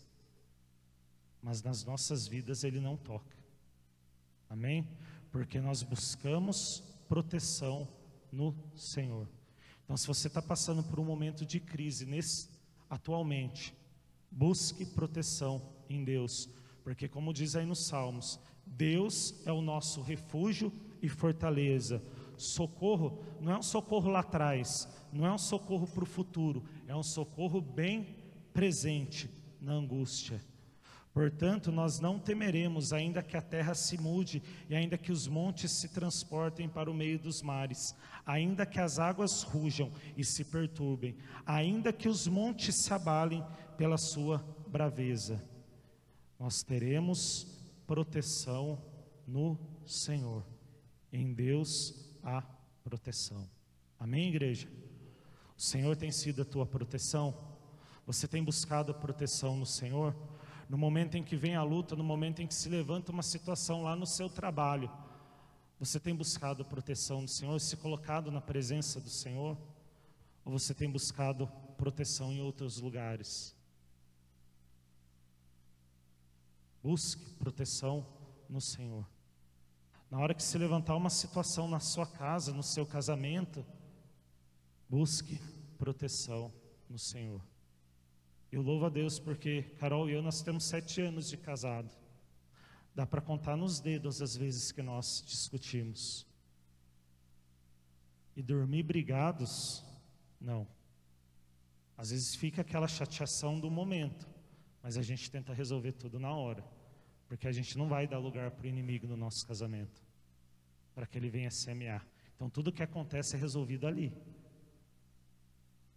mas 1.41 1.61
nas 1.61 1.83
nossas 1.83 2.27
vidas 2.27 2.63
ele 2.63 2.79
não 2.79 2.97
toca. 2.97 3.35
Amém? 4.49 4.87
Porque 5.31 5.59
nós 5.59 5.83
buscamos 5.83 6.83
proteção 7.07 7.87
no 8.31 8.55
Senhor. 8.75 9.27
Então, 9.83 9.97
se 9.97 10.07
você 10.07 10.27
está 10.27 10.41
passando 10.41 10.83
por 10.83 10.99
um 10.99 11.05
momento 11.05 11.45
de 11.45 11.59
crise 11.59 12.05
nesse, 12.05 12.49
atualmente, 12.89 13.75
busque 14.31 14.85
proteção 14.85 15.61
em 15.89 16.03
Deus, 16.03 16.49
porque, 16.83 17.07
como 17.07 17.33
diz 17.33 17.55
aí 17.55 17.65
nos 17.65 17.85
Salmos, 17.85 18.39
Deus 18.65 19.35
é 19.45 19.51
o 19.51 19.61
nosso 19.61 20.01
refúgio 20.01 20.71
e 21.01 21.09
fortaleza. 21.09 22.01
Socorro 22.43 23.23
não 23.39 23.53
é 23.53 23.57
um 23.57 23.63
socorro 23.63 24.09
lá 24.09 24.19
atrás, 24.19 24.87
não 25.11 25.25
é 25.25 25.31
um 25.31 25.37
socorro 25.37 25.87
para 25.87 26.03
o 26.03 26.07
futuro, 26.07 26.63
é 26.87 26.95
um 26.95 27.03
socorro 27.03 27.61
bem 27.61 28.15
presente 28.53 29.29
na 29.61 29.73
angústia. 29.73 30.41
Portanto, 31.13 31.71
nós 31.71 31.99
não 31.99 32.17
temeremos, 32.17 32.91
ainda 32.91 33.21
que 33.21 33.37
a 33.37 33.41
terra 33.41 33.75
se 33.75 34.01
mude 34.01 34.41
e 34.67 34.75
ainda 34.75 34.97
que 34.97 35.11
os 35.11 35.27
montes 35.27 35.71
se 35.71 35.89
transportem 35.89 36.67
para 36.67 36.89
o 36.89 36.93
meio 36.93 37.19
dos 37.19 37.43
mares, 37.43 37.95
ainda 38.25 38.65
que 38.65 38.79
as 38.79 38.97
águas 38.97 39.43
rujam 39.43 39.91
e 40.17 40.25
se 40.25 40.43
perturbem, 40.43 41.15
ainda 41.45 41.93
que 41.93 42.09
os 42.09 42.27
montes 42.27 42.75
se 42.75 42.91
abalem 42.91 43.45
pela 43.77 43.97
sua 43.97 44.43
braveza. 44.67 45.39
Nós 46.39 46.63
teremos 46.63 47.45
proteção 47.85 48.81
no 49.27 49.59
Senhor. 49.85 50.43
Em 51.11 51.31
Deus 51.31 52.02
há 52.23 52.41
proteção. 52.83 53.49
Amém, 53.99 54.29
igreja? 54.29 54.67
O 55.57 55.61
Senhor 55.61 55.95
tem 55.95 56.11
sido 56.11 56.41
a 56.41 56.45
tua 56.45 56.65
proteção? 56.65 57.37
Você 58.05 58.27
tem 58.27 58.43
buscado 58.43 58.91
a 58.91 58.95
proteção 58.95 59.55
no 59.55 59.65
Senhor? 59.65 60.15
no 60.73 60.77
momento 60.77 61.15
em 61.15 61.23
que 61.23 61.35
vem 61.35 61.55
a 61.55 61.61
luta, 61.61 61.95
no 61.95 62.03
momento 62.03 62.41
em 62.41 62.47
que 62.47 62.53
se 62.55 62.67
levanta 62.67 63.11
uma 63.11 63.21
situação 63.21 63.83
lá 63.83 63.95
no 63.95 64.07
seu 64.07 64.27
trabalho, 64.27 64.89
você 65.79 65.99
tem 65.99 66.15
buscado 66.15 66.65
proteção 66.65 67.23
do 67.23 67.29
Senhor, 67.29 67.59
se 67.59 67.77
colocado 67.77 68.31
na 68.31 68.41
presença 68.41 68.99
do 68.99 69.09
Senhor? 69.09 69.55
Ou 70.45 70.51
você 70.51 70.73
tem 70.73 70.89
buscado 70.89 71.47
proteção 71.77 72.31
em 72.31 72.41
outros 72.41 72.79
lugares? 72.79 73.55
Busque 76.81 77.23
proteção 77.35 78.03
no 78.49 78.59
Senhor. 78.59 79.05
Na 80.13 80.19
hora 80.19 80.35
que 80.35 80.43
se 80.43 80.59
levantar 80.59 80.95
uma 80.95 81.09
situação 81.09 81.67
na 81.67 81.79
sua 81.79 82.05
casa, 82.05 82.53
no 82.53 82.61
seu 82.61 82.85
casamento, 82.85 83.65
busque 84.87 85.41
proteção 85.75 86.53
no 86.87 86.99
Senhor. 86.99 87.41
Eu 88.51 88.61
louvo 88.61 88.85
a 88.85 88.89
Deus 88.89 89.17
porque 89.17 89.63
Carol 89.79 90.07
e 90.07 90.13
eu 90.13 90.21
nós 90.21 90.43
temos 90.43 90.65
sete 90.65 91.01
anos 91.01 91.27
de 91.27 91.35
casado. 91.35 91.89
Dá 92.93 93.07
para 93.07 93.21
contar 93.21 93.57
nos 93.57 93.79
dedos 93.79 94.21
as 94.21 94.37
vezes 94.37 94.71
que 94.71 94.83
nós 94.83 95.23
discutimos. 95.25 96.27
E 98.35 98.43
dormir 98.43 98.83
brigados, 98.83 99.83
não. 100.39 100.67
Às 101.97 102.11
vezes 102.11 102.35
fica 102.35 102.61
aquela 102.61 102.87
chateação 102.87 103.59
do 103.59 103.71
momento, 103.71 104.29
mas 104.83 104.95
a 104.95 105.01
gente 105.01 105.31
tenta 105.31 105.55
resolver 105.55 105.93
tudo 105.93 106.19
na 106.19 106.35
hora, 106.35 106.63
porque 107.27 107.47
a 107.47 107.51
gente 107.51 107.75
não 107.79 107.89
vai 107.89 108.05
dar 108.05 108.19
lugar 108.19 108.51
para 108.51 108.65
o 108.65 108.69
inimigo 108.69 109.07
no 109.07 109.17
nosso 109.17 109.47
casamento, 109.47 110.02
para 110.93 111.05
que 111.05 111.17
ele 111.17 111.29
venha 111.29 111.51
semear. 111.51 112.05
Então 112.35 112.49
tudo 112.49 112.71
que 112.71 112.83
acontece 112.83 113.35
é 113.35 113.39
resolvido 113.39 113.87
ali. 113.87 114.13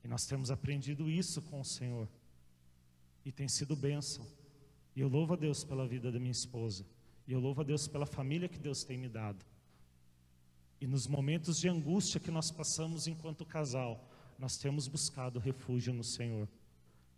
E 0.05 0.09
nós 0.09 0.25
temos 0.27 0.51
aprendido 0.51 1.11
isso 1.11 1.43
com 1.43 1.61
o 1.61 1.65
Senhor 1.65 2.09
e 3.25 3.33
tem 3.33 3.49
sido 3.49 3.75
bênção. 3.75 4.25
E 4.95 5.01
eu 5.01 5.09
louvo 5.09 5.35
a 5.35 5.37
Deus 5.37 5.65
pela 5.65 5.87
vida 5.87 6.13
da 6.13 6.19
minha 6.19 6.31
esposa. 6.31 6.87
E 7.27 7.33
eu 7.33 7.41
louvo 7.41 7.61
a 7.61 7.65
Deus 7.65 7.89
pela 7.89 8.07
família 8.07 8.49
que 8.49 8.59
Deus 8.59 8.85
tem 8.85 8.97
me 8.97 9.09
dado. 9.09 9.45
E 10.81 10.87
nos 10.87 11.07
momentos 11.07 11.59
de 11.59 11.69
angústia 11.69 12.21
que 12.21 12.31
nós 12.31 12.51
passamos 12.51 13.07
enquanto 13.07 13.45
casal, 13.45 14.09
nós 14.39 14.57
temos 14.57 14.87
buscado 14.87 15.41
refúgio 15.41 15.93
no 15.93 16.05
Senhor. 16.05 16.49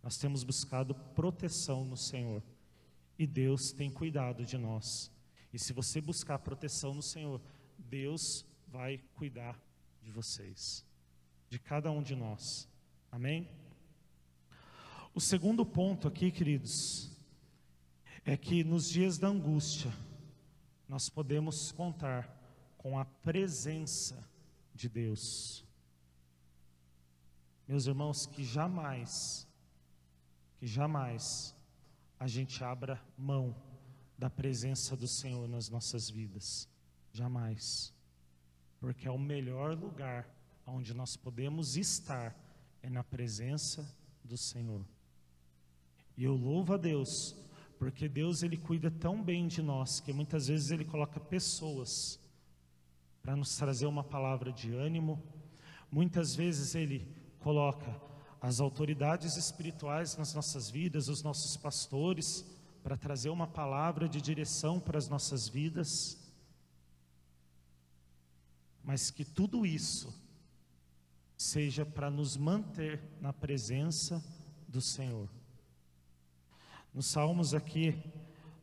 Nós 0.01 0.17
temos 0.17 0.43
buscado 0.43 0.95
proteção 1.13 1.85
no 1.85 1.95
Senhor. 1.95 2.41
E 3.17 3.27
Deus 3.27 3.71
tem 3.71 3.91
cuidado 3.91 4.45
de 4.45 4.57
nós. 4.57 5.11
E 5.53 5.59
se 5.59 5.73
você 5.73 5.99
buscar 5.99 6.39
proteção 6.39 6.93
no 6.93 7.01
Senhor, 7.01 7.41
Deus 7.79 8.45
vai 8.67 8.97
cuidar 9.15 9.59
de 10.03 10.11
vocês, 10.11 10.85
de 11.49 11.57
cada 11.57 11.91
um 11.91 12.03
de 12.03 12.15
nós. 12.15 12.67
Amém? 13.11 13.49
O 15.13 15.19
segundo 15.19 15.65
ponto 15.65 16.07
aqui, 16.07 16.31
queridos, 16.31 17.11
é 18.23 18.37
que 18.37 18.63
nos 18.63 18.89
dias 18.89 19.17
da 19.17 19.27
angústia, 19.27 19.91
nós 20.87 21.09
podemos 21.09 21.71
contar 21.71 22.27
com 22.77 22.97
a 22.97 23.05
presença 23.05 24.23
de 24.73 24.87
Deus. 24.87 25.65
Meus 27.67 27.85
irmãos, 27.85 28.25
que 28.25 28.43
jamais, 28.43 29.47
que 30.57 30.65
jamais 30.65 31.55
a 32.19 32.27
gente 32.27 32.63
abra 32.63 33.01
mão 33.17 33.55
da 34.17 34.29
presença 34.29 34.95
do 34.95 35.07
Senhor 35.07 35.47
nas 35.47 35.69
nossas 35.69 36.09
vidas. 36.09 36.67
Jamais. 37.19 37.93
Porque 38.79 39.05
é 39.05 39.11
o 39.11 39.19
melhor 39.19 39.75
lugar 39.75 40.25
onde 40.65 40.93
nós 40.93 41.17
podemos 41.17 41.75
estar 41.75 42.33
é 42.81 42.89
na 42.89 43.03
presença 43.03 43.93
do 44.23 44.37
Senhor. 44.37 44.85
E 46.15 46.23
eu 46.23 46.33
louvo 46.33 46.75
a 46.75 46.77
Deus, 46.77 47.35
porque 47.77 48.07
Deus 48.07 48.41
ele 48.41 48.55
cuida 48.55 48.89
tão 48.89 49.21
bem 49.21 49.49
de 49.49 49.61
nós 49.61 49.99
que 49.99 50.13
muitas 50.13 50.47
vezes 50.47 50.71
ele 50.71 50.85
coloca 50.85 51.19
pessoas 51.19 52.17
para 53.21 53.35
nos 53.35 53.57
trazer 53.57 53.85
uma 53.85 54.03
palavra 54.03 54.49
de 54.53 54.73
ânimo. 54.73 55.21
Muitas 55.91 56.33
vezes 56.33 56.73
ele 56.73 57.05
coloca 57.39 58.01
as 58.39 58.61
autoridades 58.61 59.35
espirituais 59.35 60.15
nas 60.15 60.33
nossas 60.33 60.69
vidas, 60.69 61.09
os 61.09 61.21
nossos 61.21 61.57
pastores, 61.57 62.45
para 62.81 62.95
trazer 62.95 63.29
uma 63.29 63.45
palavra 63.45 64.07
de 64.07 64.21
direção 64.21 64.79
para 64.79 64.97
as 64.97 65.09
nossas 65.09 65.49
vidas. 65.49 66.17
Mas 68.83 69.11
que 69.11 69.23
tudo 69.23 69.65
isso 69.65 70.13
seja 71.37 71.85
para 71.85 72.09
nos 72.09 72.35
manter 72.35 73.01
na 73.21 73.31
presença 73.31 74.23
do 74.67 74.81
Senhor. 74.81 75.29
Nos 76.93 77.07
Salmos 77.07 77.53
aqui, 77.53 77.95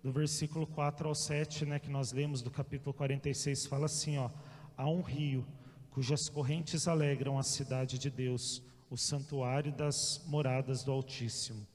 do 0.02 0.12
versículo 0.12 0.66
4 0.66 1.08
ao 1.08 1.14
7, 1.14 1.64
né, 1.64 1.78
que 1.78 1.88
nós 1.88 2.12
lemos 2.12 2.42
do 2.42 2.50
capítulo 2.50 2.92
46, 2.92 3.66
fala 3.66 3.86
assim, 3.86 4.18
ó: 4.18 4.30
Há 4.76 4.88
um 4.88 5.00
rio 5.00 5.46
cujas 5.90 6.28
correntes 6.28 6.86
alegram 6.86 7.38
a 7.38 7.42
cidade 7.42 7.98
de 7.98 8.10
Deus, 8.10 8.62
o 8.90 8.96
santuário 8.98 9.72
das 9.72 10.22
moradas 10.26 10.84
do 10.84 10.92
Altíssimo. 10.92 11.66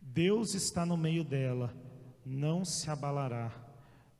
Deus 0.00 0.54
está 0.54 0.86
no 0.86 0.96
meio 0.96 1.24
dela, 1.24 1.74
não 2.24 2.64
se 2.64 2.88
abalará. 2.88 3.52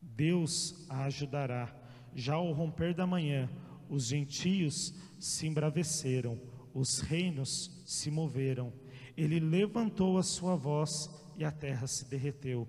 Deus 0.02 0.84
a 0.88 1.04
ajudará. 1.04 1.72
Já 2.18 2.34
ao 2.34 2.50
romper 2.50 2.92
da 2.92 3.06
manhã, 3.06 3.48
os 3.88 4.06
gentios 4.06 4.92
se 5.20 5.46
embraveceram, 5.46 6.36
os 6.74 6.98
reinos 6.98 7.70
se 7.86 8.10
moveram. 8.10 8.72
Ele 9.16 9.38
levantou 9.38 10.18
a 10.18 10.22
sua 10.24 10.56
voz 10.56 11.08
e 11.36 11.44
a 11.44 11.52
terra 11.52 11.86
se 11.86 12.06
derreteu. 12.06 12.66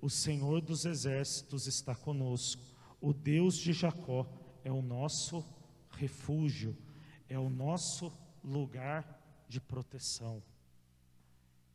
O 0.00 0.08
Senhor 0.08 0.60
dos 0.60 0.84
exércitos 0.84 1.66
está 1.66 1.96
conosco. 1.96 2.62
O 3.00 3.12
Deus 3.12 3.56
de 3.56 3.72
Jacó 3.72 4.24
é 4.62 4.70
o 4.70 4.80
nosso 4.80 5.44
refúgio, 5.90 6.78
é 7.28 7.36
o 7.36 7.50
nosso 7.50 8.12
lugar 8.44 9.20
de 9.48 9.60
proteção. 9.60 10.40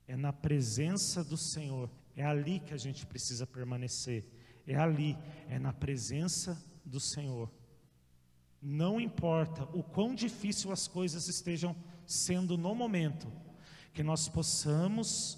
É 0.08 0.16
na 0.16 0.32
presença 0.32 1.26
do 1.26 1.36
Senhor, 1.36 1.90
é 2.16 2.24
ali 2.24 2.62
que 2.62 2.74
a 2.74 2.78
gente 2.78 3.06
precisa 3.06 3.46
permanecer. 3.46 4.24
É 4.66 4.76
ali, 4.76 5.18
é 5.50 5.60
na 5.60 5.74
presença 5.74 6.58
do 6.88 7.00
Senhor. 7.00 7.52
Não 8.62 9.00
importa 9.00 9.64
o 9.78 9.84
quão 9.84 10.16
difícil 10.16 10.72
as 10.72 10.88
coisas 10.88 11.28
estejam 11.28 11.76
sendo 12.06 12.58
no 12.58 12.74
momento, 12.74 13.32
que 13.94 14.02
nós 14.02 14.30
possamos 14.30 15.38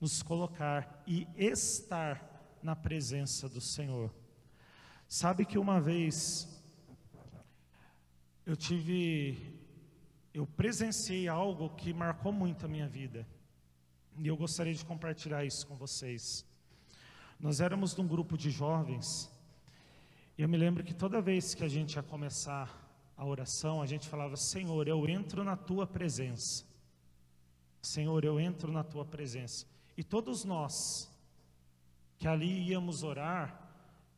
nos 0.00 0.22
colocar 0.22 1.02
e 1.06 1.26
estar 1.36 2.58
na 2.62 2.76
presença 2.76 3.48
do 3.48 3.60
Senhor. 3.60 4.12
Sabe 5.08 5.44
que 5.44 5.58
uma 5.58 5.80
vez 5.80 6.48
eu 8.44 8.56
tive, 8.56 9.60
eu 10.34 10.46
presenciei 10.46 11.28
algo 11.28 11.70
que 11.70 11.92
marcou 11.92 12.32
muito 12.32 12.66
a 12.66 12.68
minha 12.68 12.88
vida. 12.88 13.26
E 14.18 14.26
eu 14.26 14.36
gostaria 14.36 14.74
de 14.74 14.84
compartilhar 14.84 15.44
isso 15.44 15.66
com 15.66 15.76
vocês. 15.76 16.44
Nós 17.40 17.60
éramos 17.60 17.96
num 17.96 18.06
grupo 18.06 18.36
de 18.36 18.50
jovens, 18.50 19.31
eu 20.42 20.48
me 20.48 20.56
lembro 20.56 20.82
que 20.82 20.92
toda 20.92 21.20
vez 21.20 21.54
que 21.54 21.62
a 21.62 21.68
gente 21.68 21.94
ia 21.94 22.02
começar 22.02 22.68
a 23.16 23.24
oração, 23.24 23.80
a 23.80 23.86
gente 23.86 24.08
falava: 24.08 24.36
Senhor, 24.36 24.88
eu 24.88 25.08
entro 25.08 25.44
na 25.44 25.56
tua 25.56 25.86
presença. 25.86 26.64
Senhor, 27.80 28.24
eu 28.24 28.40
entro 28.40 28.72
na 28.72 28.82
tua 28.82 29.04
presença. 29.04 29.64
E 29.96 30.02
todos 30.02 30.44
nós 30.44 31.08
que 32.18 32.26
ali 32.26 32.68
íamos 32.68 33.04
orar, 33.04 33.72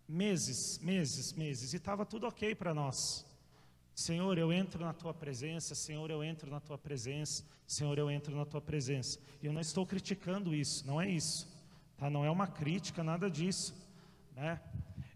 meses, 0.08 0.78
meses, 0.78 1.34
meses, 1.34 1.74
e 1.74 1.76
estava 1.76 2.06
tudo 2.06 2.26
ok 2.26 2.54
para 2.54 2.72
nós. 2.72 3.26
Senhor, 3.94 4.38
eu 4.38 4.50
entro 4.50 4.82
na 4.82 4.94
tua 4.94 5.12
presença, 5.12 5.74
Senhor, 5.74 6.10
eu 6.10 6.24
entro 6.24 6.50
na 6.50 6.58
tua 6.58 6.78
presença, 6.78 7.44
Senhor, 7.66 7.98
eu 7.98 8.10
entro 8.10 8.34
na 8.34 8.46
tua 8.46 8.62
presença. 8.62 9.18
E 9.42 9.46
eu 9.46 9.52
não 9.52 9.60
estou 9.60 9.87
criticando 9.87 10.54
isso, 10.54 10.87
não 10.87 10.98
é 10.98 11.08
isso, 11.08 11.46
tá? 11.98 12.08
Não 12.08 12.24
é 12.24 12.30
uma 12.30 12.46
crítica, 12.46 13.04
nada 13.04 13.30
disso, 13.30 13.74
né? 14.34 14.58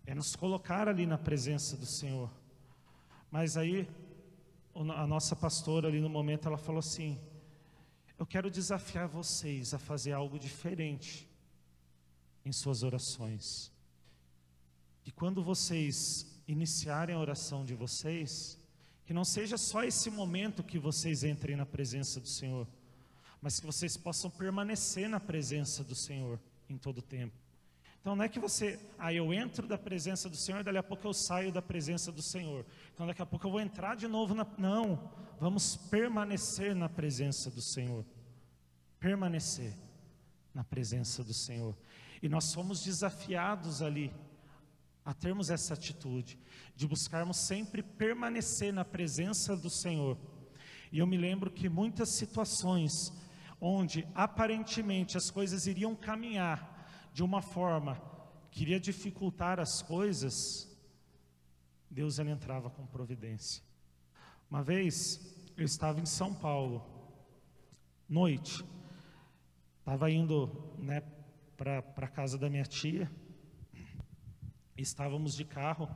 É 0.08 0.14
nos 0.14 0.34
colocar 0.34 0.88
ali 0.88 1.04
na 1.04 1.18
presença 1.18 1.76
do 1.76 1.84
Senhor. 1.84 2.30
Mas 3.30 3.58
aí, 3.58 3.86
a 4.74 5.06
nossa 5.06 5.36
pastora 5.36 5.86
ali 5.86 6.00
no 6.00 6.08
momento, 6.08 6.48
ela 6.48 6.56
falou 6.56 6.78
assim: 6.78 7.20
eu 8.18 8.24
quero 8.24 8.50
desafiar 8.50 9.06
vocês 9.06 9.74
a 9.74 9.78
fazer 9.78 10.12
algo 10.12 10.38
diferente 10.38 11.28
em 12.42 12.50
suas 12.52 12.82
orações. 12.82 13.70
E 15.04 15.12
quando 15.12 15.44
vocês 15.44 16.40
iniciarem 16.48 17.14
a 17.14 17.20
oração 17.20 17.62
de 17.62 17.74
vocês, 17.74 18.58
que 19.04 19.12
não 19.12 19.26
seja 19.26 19.58
só 19.58 19.84
esse 19.84 20.08
momento 20.08 20.62
que 20.62 20.78
vocês 20.78 21.22
entrem 21.22 21.54
na 21.54 21.66
presença 21.66 22.18
do 22.18 22.28
Senhor, 22.28 22.66
mas 23.42 23.60
que 23.60 23.66
vocês 23.66 23.94
possam 23.94 24.30
permanecer 24.30 25.06
na 25.06 25.20
presença 25.20 25.84
do 25.84 25.94
Senhor 25.94 26.40
em 26.66 26.78
todo 26.78 26.98
o 26.98 27.02
tempo. 27.02 27.47
Então 28.00 28.14
não 28.16 28.24
é 28.24 28.28
que 28.28 28.38
você, 28.38 28.78
ah, 28.98 29.12
eu 29.12 29.32
entro 29.32 29.66
da 29.66 29.76
presença 29.76 30.28
do 30.28 30.36
Senhor, 30.36 30.62
dali 30.62 30.78
a 30.78 30.82
pouco 30.82 31.06
eu 31.06 31.12
saio 31.12 31.52
da 31.52 31.60
presença 31.60 32.10
do 32.10 32.22
Senhor. 32.22 32.64
Então 32.94 33.06
daqui 33.06 33.20
a 33.20 33.26
pouco 33.26 33.46
eu 33.46 33.50
vou 33.50 33.60
entrar 33.60 33.96
de 33.96 34.06
novo 34.06 34.34
na. 34.34 34.46
Não, 34.56 35.10
vamos 35.38 35.76
permanecer 35.76 36.74
na 36.74 36.88
presença 36.88 37.50
do 37.50 37.60
Senhor. 37.60 38.04
Permanecer 38.98 39.76
na 40.54 40.64
presença 40.64 41.22
do 41.22 41.34
Senhor. 41.34 41.76
E 42.22 42.28
nós 42.28 42.44
somos 42.44 42.82
desafiados 42.82 43.82
ali 43.82 44.12
a 45.04 45.14
termos 45.14 45.48
essa 45.48 45.72
atitude, 45.74 46.38
de 46.76 46.86
buscarmos 46.86 47.38
sempre 47.38 47.82
permanecer 47.82 48.72
na 48.72 48.84
presença 48.84 49.56
do 49.56 49.70
Senhor. 49.70 50.18
E 50.92 50.98
eu 50.98 51.06
me 51.06 51.16
lembro 51.16 51.50
que 51.50 51.68
muitas 51.68 52.10
situações 52.10 53.12
onde 53.60 54.06
aparentemente 54.14 55.16
as 55.16 55.30
coisas 55.30 55.66
iriam 55.66 55.94
caminhar 55.94 56.77
de 57.18 57.24
uma 57.24 57.42
forma 57.42 58.00
que 58.48 58.62
iria 58.62 58.78
dificultar 58.78 59.58
as 59.58 59.82
coisas, 59.82 60.72
Deus 61.90 62.20
ele 62.20 62.30
entrava 62.30 62.70
com 62.70 62.86
providência. 62.86 63.60
Uma 64.48 64.62
vez 64.62 65.18
eu 65.56 65.64
estava 65.64 65.98
em 65.98 66.06
São 66.06 66.32
Paulo, 66.32 66.80
noite, 68.08 68.64
estava 69.80 70.08
indo 70.12 70.48
né, 70.78 71.02
para 71.56 71.82
a 71.96 72.06
casa 72.06 72.38
da 72.38 72.48
minha 72.48 72.62
tia, 72.62 73.10
estávamos 74.76 75.34
de 75.34 75.44
carro, 75.44 75.88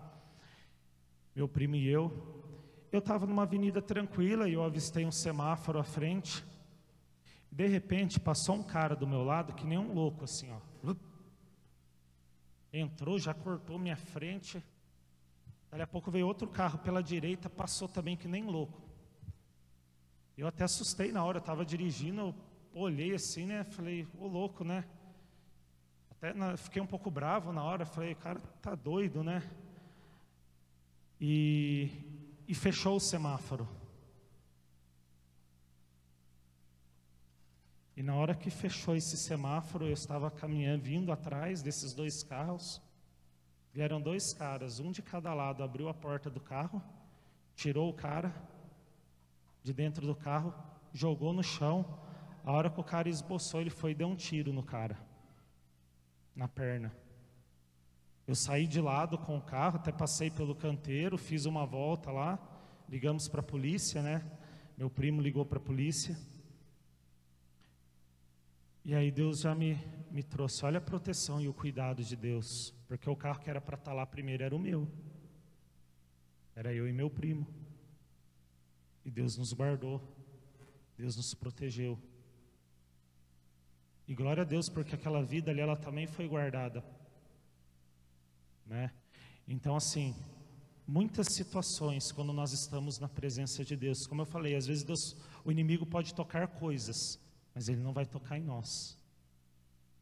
meu 1.37 1.47
primo 1.47 1.77
e 1.77 1.87
eu. 1.87 2.11
Eu 2.91 2.99
estava 2.99 3.29
numa 3.29 3.45
avenida 3.45 3.81
tranquila 3.81 4.49
e 4.49 4.55
eu 4.55 4.65
avistei 4.65 5.07
um 5.07 5.13
semáforo 5.13 5.79
à 5.79 5.85
frente. 5.85 6.45
De 7.49 7.69
repente 7.69 8.19
passou 8.19 8.57
um 8.57 8.65
cara 8.65 8.97
do 8.97 9.07
meu 9.07 9.23
lado 9.23 9.55
que 9.55 9.65
nem 9.65 9.79
um 9.79 9.95
louco 9.95 10.25
assim, 10.25 10.51
ó. 10.51 10.73
Entrou, 12.73 13.19
já 13.19 13.35
cortou 13.35 13.79
minha 13.79 13.97
frente. 13.97 14.63
Daqui 15.71 15.83
a 15.83 15.87
pouco 15.87 16.11
veio 16.11 16.27
outro 16.27 16.49
carro 16.49 16.79
pela 16.79 17.03
direita, 17.03 17.51
passou 17.51 17.89
também 17.89 18.17
que 18.17 18.27
nem 18.27 18.45
louco. 18.45 18.81
Eu 20.37 20.47
até 20.47 20.65
assustei 20.65 21.13
na 21.13 21.23
hora, 21.25 21.39
eu 21.39 21.41
estava 21.41 21.65
dirigindo, 21.65 22.21
eu 22.21 22.35
olhei 22.73 23.15
assim, 23.15 23.45
né? 23.45 23.65
Falei, 23.65 24.07
ô 24.19 24.27
louco, 24.27 24.65
né? 24.65 24.85
Até 26.11 26.33
na, 26.33 26.57
fiquei 26.57 26.81
um 26.81 26.87
pouco 26.87 27.11
bravo 27.11 27.53
na 27.53 27.63
hora, 27.63 27.85
falei, 27.85 28.15
cara, 28.15 28.41
tá 28.63 28.75
doido, 28.75 29.23
né? 29.23 29.43
E, 31.21 31.91
e 32.49 32.55
fechou 32.55 32.97
o 32.97 33.01
semáforo. 33.01 33.69
E 37.97 38.03
na 38.03 38.15
hora 38.15 38.35
que 38.35 38.51
fechou 38.51 38.97
esse 38.97 39.17
semáforo, 39.17 39.87
eu 39.87 39.93
estava 39.93 40.31
caminhando, 40.31 40.85
vindo 40.85 41.13
atrás 41.13 41.63
desses 41.63 41.93
dois 41.93 42.23
carros. 42.23 42.81
Vieram 43.73 44.01
dois 44.01 44.33
caras, 44.33 44.81
um 44.81 44.91
de 44.91 45.03
cada 45.03 45.33
lado, 45.35 45.63
abriu 45.63 45.89
a 45.89 45.95
porta 45.95 46.31
do 46.31 46.41
carro, 46.41 46.83
tirou 47.55 47.89
o 47.89 47.95
cara 47.95 48.35
de 49.63 49.73
dentro 49.73 50.07
do 50.07 50.15
carro, 50.15 50.55
jogou 50.93 51.33
no 51.33 51.43
chão. 51.43 51.99
A 52.45 52.53
hora 52.53 52.71
que 52.71 52.81
o 52.81 52.85
cara 52.85 53.09
esboçou, 53.09 53.61
ele 53.61 53.71
foi 53.71 53.93
e 53.93 53.95
deu 53.95 54.09
um 54.09 54.17
tiro 54.17 54.53
no 54.53 54.63
cara, 54.63 54.99
na 56.35 56.49
perna. 56.49 56.93
Eu 58.27 58.35
saí 58.35 58.67
de 58.67 58.81
lado 58.81 59.19
com 59.19 59.37
o 59.37 59.43
carro, 59.43 59.77
até 59.77 59.93
passei 59.93 60.31
pelo 60.31 60.55
canteiro, 60.55 61.19
fiz 61.19 61.45
uma 61.45 61.67
volta 61.67 62.11
lá, 62.11 62.39
ligamos 62.89 63.29
para 63.29 63.41
a 63.41 63.45
polícia, 63.45 64.01
né? 64.03 64.25
Meu 64.77 64.89
primo 64.89 65.21
ligou 65.21 65.45
para 65.45 65.59
a 65.59 65.63
polícia. 65.63 66.17
E 68.85 68.95
aí 68.95 69.11
Deus 69.13 69.41
já 69.41 69.55
me, 69.55 69.79
me 70.11 70.23
trouxe, 70.23 70.65
olha 70.65 70.79
a 70.79 70.81
proteção 70.81 71.41
e 71.41 71.47
o 71.47 71.55
cuidado 71.55 72.03
de 72.03 72.17
Deus, 72.17 72.75
porque 72.89 73.09
o 73.09 73.15
carro 73.15 73.41
que 73.41 73.49
era 73.49 73.61
para 73.61 73.77
estar 73.77 73.93
tá 73.93 73.97
lá 73.97 74.05
primeiro 74.05 74.43
era 74.43 74.55
o 74.55 74.59
meu, 74.59 74.89
era 76.57 76.73
eu 76.75 76.89
e 76.89 76.93
meu 76.93 77.09
primo. 77.09 77.47
E 79.05 79.11
Deus 79.11 79.37
nos 79.37 79.53
guardou, 79.53 80.01
Deus 80.97 81.17
nos 81.17 81.33
protegeu. 81.35 81.99
E 84.07 84.15
glória 84.15 84.43
a 84.43 84.45
Deus, 84.45 84.69
porque 84.69 84.95
aquela 84.95 85.23
vida 85.23 85.51
ali, 85.51 85.61
ela 85.61 85.77
também 85.77 86.07
foi 86.07 86.27
guardada. 86.29 86.85
Né? 88.67 88.91
Então, 89.47 89.77
assim, 89.77 90.15
muitas 90.87 91.29
situações, 91.29 92.11
quando 92.11 92.33
nós 92.33 92.53
estamos 92.53 92.99
na 92.99 93.09
presença 93.09 93.65
de 93.65 93.77
Deus, 93.77 94.07
como 94.07 94.23
eu 94.23 94.27
falei, 94.27 94.55
às 94.55 94.67
vezes 94.67 94.83
Deus, 94.83 95.17
o 95.45 95.51
inimigo 95.51 95.87
pode 95.87 96.15
tocar 96.15 96.47
coisas, 96.49 97.19
mas 97.55 97.69
ele 97.69 97.81
não 97.81 97.93
vai 97.93 98.07
tocar 98.07 98.39
em 98.39 98.43
nós. 98.43 98.99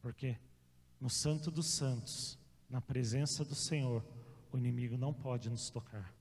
Porque 0.01 0.37
no 0.99 1.09
Santo 1.09 1.51
dos 1.51 1.67
Santos, 1.67 2.37
na 2.69 2.81
presença 2.81 3.43
do 3.43 3.55
Senhor, 3.55 4.03
o 4.51 4.57
inimigo 4.57 4.97
não 4.97 5.13
pode 5.13 5.49
nos 5.49 5.69
tocar. 5.69 6.13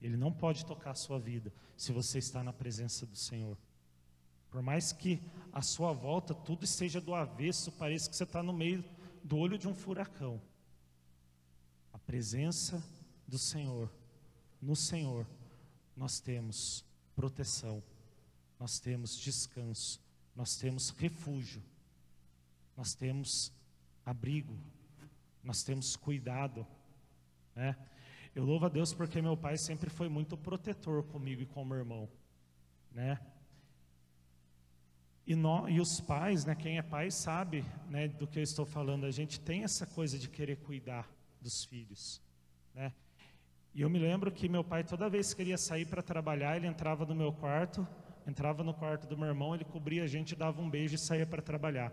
Ele 0.00 0.16
não 0.16 0.32
pode 0.32 0.66
tocar 0.66 0.90
a 0.90 0.94
sua 0.94 1.18
vida 1.18 1.52
se 1.76 1.92
você 1.92 2.18
está 2.18 2.42
na 2.42 2.52
presença 2.52 3.06
do 3.06 3.16
Senhor. 3.16 3.56
Por 4.50 4.62
mais 4.62 4.92
que 4.92 5.20
a 5.52 5.62
sua 5.62 5.92
volta 5.92 6.34
tudo 6.34 6.64
esteja 6.64 7.00
do 7.00 7.14
avesso, 7.14 7.72
pareça 7.72 8.08
que 8.10 8.16
você 8.16 8.24
está 8.24 8.42
no 8.42 8.52
meio 8.52 8.84
do 9.22 9.36
olho 9.36 9.58
de 9.58 9.66
um 9.66 9.74
furacão. 9.74 10.40
A 11.92 11.98
presença 11.98 12.84
do 13.26 13.38
Senhor, 13.38 13.90
no 14.60 14.76
Senhor, 14.76 15.26
nós 15.96 16.20
temos 16.20 16.84
proteção, 17.16 17.82
nós 18.60 18.78
temos 18.78 19.16
descanso, 19.16 20.00
nós 20.34 20.56
temos 20.56 20.90
refúgio, 20.90 21.62
nós 22.76 22.94
temos 22.94 23.52
abrigo, 24.04 24.58
nós 25.42 25.62
temos 25.62 25.96
cuidado, 25.96 26.66
né? 27.54 27.76
Eu 28.34 28.44
louvo 28.44 28.66
a 28.66 28.68
Deus 28.68 28.92
porque 28.92 29.22
meu 29.22 29.36
pai 29.36 29.56
sempre 29.56 29.88
foi 29.88 30.08
muito 30.08 30.36
protetor 30.36 31.04
comigo 31.04 31.42
e 31.42 31.46
com 31.46 31.64
meu 31.64 31.78
irmão, 31.78 32.08
né? 32.90 33.20
E, 35.26 35.34
nós, 35.34 35.72
e 35.72 35.80
os 35.80 36.00
pais, 36.00 36.44
né, 36.44 36.54
quem 36.54 36.76
é 36.76 36.82
pai 36.82 37.10
sabe 37.10 37.64
né, 37.88 38.08
do 38.08 38.26
que 38.26 38.38
eu 38.38 38.42
estou 38.42 38.66
falando, 38.66 39.06
a 39.06 39.10
gente 39.10 39.40
tem 39.40 39.64
essa 39.64 39.86
coisa 39.86 40.18
de 40.18 40.28
querer 40.28 40.56
cuidar 40.56 41.08
dos 41.40 41.64
filhos, 41.64 42.20
né? 42.74 42.92
E 43.72 43.80
eu 43.80 43.90
me 43.90 43.98
lembro 43.98 44.30
que 44.30 44.48
meu 44.48 44.62
pai 44.62 44.84
toda 44.84 45.08
vez 45.08 45.30
que 45.30 45.38
queria 45.38 45.56
sair 45.56 45.84
para 45.86 46.02
trabalhar, 46.02 46.56
ele 46.56 46.66
entrava 46.66 47.06
no 47.06 47.14
meu 47.14 47.32
quarto, 47.32 47.86
entrava 48.26 48.62
no 48.62 48.72
quarto 48.72 49.06
do 49.06 49.16
meu 49.16 49.28
irmão, 49.28 49.54
ele 49.54 49.64
cobria 49.64 50.04
a 50.04 50.06
gente, 50.06 50.34
dava 50.34 50.60
um 50.60 50.68
beijo 50.68 50.94
e 50.94 50.98
saía 50.98 51.26
para 51.26 51.42
trabalhar. 51.42 51.92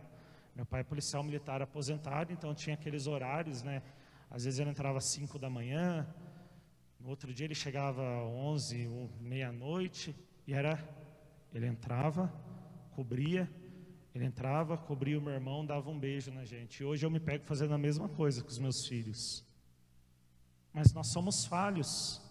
Meu 0.56 0.66
pai 0.66 0.82
é 0.82 0.84
policial 0.84 1.24
militar 1.24 1.62
aposentado, 1.62 2.32
então 2.32 2.54
tinha 2.54 2.74
aqueles 2.74 3.08
horários, 3.08 3.64
né? 3.64 3.82
Às 4.30 4.46
vezes 4.46 4.60
ele 4.60 4.70
entrava 4.70 4.98
às 4.98 5.06
5 5.06 5.38
da 5.38 5.50
manhã, 5.50 6.08
no 7.00 7.10
outro 7.10 7.34
dia 7.34 7.46
ele 7.46 7.56
chegava 7.56 8.02
às 8.02 8.28
11, 8.28 8.88
meia-noite, 9.20 10.16
e 10.48 10.54
era, 10.54 10.78
ele 11.54 11.68
entrava, 11.68 12.32
cobria, 12.92 13.50
ele 14.14 14.26
entrava, 14.26 14.78
cobria 14.78 15.18
o 15.18 15.22
meu 15.22 15.34
irmão, 15.34 15.66
dava 15.66 15.90
um 15.90 16.00
beijo 16.00 16.32
na 16.32 16.44
gente. 16.44 16.82
E 16.82 16.86
hoje 16.86 17.06
eu 17.06 17.12
me 17.12 17.20
pego 17.20 17.46
fazendo 17.46 17.74
a 17.74 17.78
mesma 17.78 18.10
coisa 18.10 18.42
com 18.42 18.50
os 18.50 18.60
meus 18.60 18.86
filhos. 18.86 19.46
Mas 20.74 20.94
nós 20.94 21.08
somos 21.08 21.46
falhos. 21.46 22.22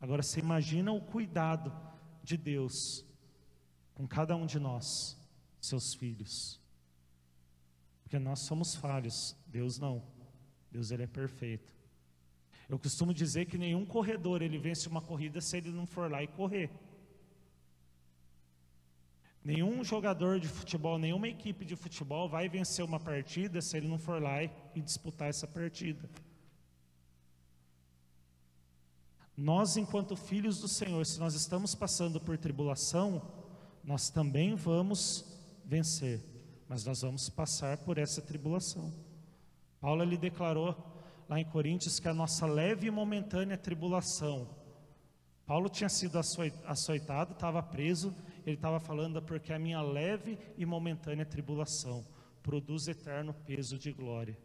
Agora 0.00 0.22
você 0.22 0.40
imagina 0.40 0.92
o 0.92 1.00
cuidado 1.00 1.72
de 2.22 2.36
Deus 2.36 3.04
com 4.00 4.08
cada 4.08 4.34
um 4.34 4.46
de 4.46 4.58
nós, 4.58 5.14
seus 5.60 5.92
filhos. 5.92 6.58
Porque 8.02 8.18
nós 8.18 8.38
somos 8.38 8.74
falhos, 8.74 9.36
Deus 9.46 9.78
não. 9.78 10.02
Deus 10.72 10.90
ele 10.90 11.02
é 11.02 11.06
perfeito. 11.06 11.70
Eu 12.66 12.78
costumo 12.78 13.12
dizer 13.12 13.44
que 13.44 13.58
nenhum 13.58 13.84
corredor 13.84 14.40
ele 14.40 14.56
vence 14.56 14.88
uma 14.88 15.02
corrida 15.02 15.38
se 15.42 15.58
ele 15.58 15.70
não 15.70 15.84
for 15.84 16.10
lá 16.10 16.22
e 16.22 16.28
correr. 16.28 16.70
Nenhum 19.44 19.84
jogador 19.84 20.40
de 20.40 20.48
futebol, 20.48 20.98
nenhuma 20.98 21.28
equipe 21.28 21.62
de 21.62 21.76
futebol 21.76 22.26
vai 22.26 22.48
vencer 22.48 22.82
uma 22.82 22.98
partida 22.98 23.60
se 23.60 23.76
ele 23.76 23.86
não 23.86 23.98
for 23.98 24.22
lá 24.22 24.42
e 24.42 24.80
disputar 24.80 25.28
essa 25.28 25.46
partida. 25.46 26.08
Nós, 29.36 29.76
enquanto 29.76 30.16
filhos 30.16 30.58
do 30.58 30.68
Senhor, 30.68 31.04
se 31.04 31.20
nós 31.20 31.34
estamos 31.34 31.74
passando 31.74 32.18
por 32.18 32.38
tribulação, 32.38 33.39
nós 33.82 34.10
também 34.10 34.54
vamos 34.54 35.24
vencer, 35.64 36.20
mas 36.68 36.84
nós 36.84 37.00
vamos 37.00 37.28
passar 37.28 37.78
por 37.78 37.98
essa 37.98 38.20
tribulação. 38.20 38.92
Paulo 39.80 40.04
lhe 40.04 40.16
declarou 40.16 40.76
lá 41.28 41.40
em 41.40 41.44
Coríntios 41.44 41.98
que 41.98 42.08
a 42.08 42.14
nossa 42.14 42.46
leve 42.46 42.88
e 42.88 42.90
momentânea 42.90 43.56
tribulação. 43.56 44.48
Paulo 45.46 45.68
tinha 45.68 45.88
sido 45.88 46.18
açoitado, 46.66 47.32
estava 47.32 47.62
preso, 47.62 48.14
ele 48.46 48.56
estava 48.56 48.78
falando 48.78 49.20
porque 49.22 49.52
a 49.52 49.58
minha 49.58 49.82
leve 49.82 50.38
e 50.56 50.64
momentânea 50.64 51.24
tribulação 51.24 52.04
produz 52.42 52.86
eterno 52.88 53.34
peso 53.34 53.78
de 53.78 53.92
glória. 53.92 54.38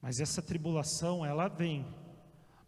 Mas 0.00 0.20
essa 0.20 0.42
tribulação, 0.42 1.24
ela 1.24 1.48
vem. 1.48 1.86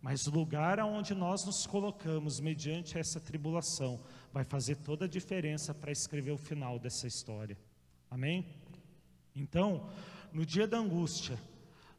Mas 0.00 0.26
o 0.26 0.30
lugar 0.30 0.78
aonde 0.78 1.14
nós 1.14 1.44
nos 1.44 1.66
colocamos 1.66 2.38
mediante 2.38 2.98
essa 2.98 3.20
tribulação 3.20 4.00
vai 4.32 4.44
fazer 4.44 4.76
toda 4.76 5.06
a 5.06 5.08
diferença 5.08 5.74
para 5.74 5.90
escrever 5.90 6.32
o 6.32 6.38
final 6.38 6.78
dessa 6.78 7.06
história. 7.06 7.58
Amém? 8.10 8.46
Então, 9.34 9.88
no 10.32 10.44
dia 10.46 10.66
da 10.66 10.78
angústia, 10.78 11.38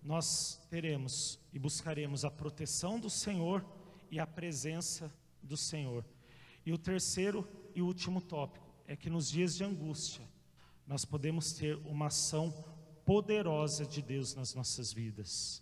nós 0.01 0.59
teremos 0.69 1.39
e 1.51 1.59
buscaremos 1.59 2.23
a 2.23 2.31
proteção 2.31 2.99
do 2.99 3.09
Senhor 3.09 3.65
e 4.09 4.19
a 4.19 4.27
presença 4.27 5.11
do 5.43 5.57
Senhor. 5.57 6.05
E 6.65 6.71
o 6.71 6.77
terceiro 6.77 7.47
e 7.75 7.81
último 7.81 8.21
tópico 8.21 8.65
é 8.87 8.95
que 8.95 9.09
nos 9.09 9.29
dias 9.29 9.55
de 9.55 9.63
angústia, 9.63 10.25
nós 10.85 11.03
podemos 11.03 11.51
ter 11.51 11.75
uma 11.85 12.07
ação 12.07 12.53
poderosa 13.05 13.85
de 13.85 14.01
Deus 14.01 14.33
nas 14.33 14.53
nossas 14.53 14.93
vidas. 14.93 15.61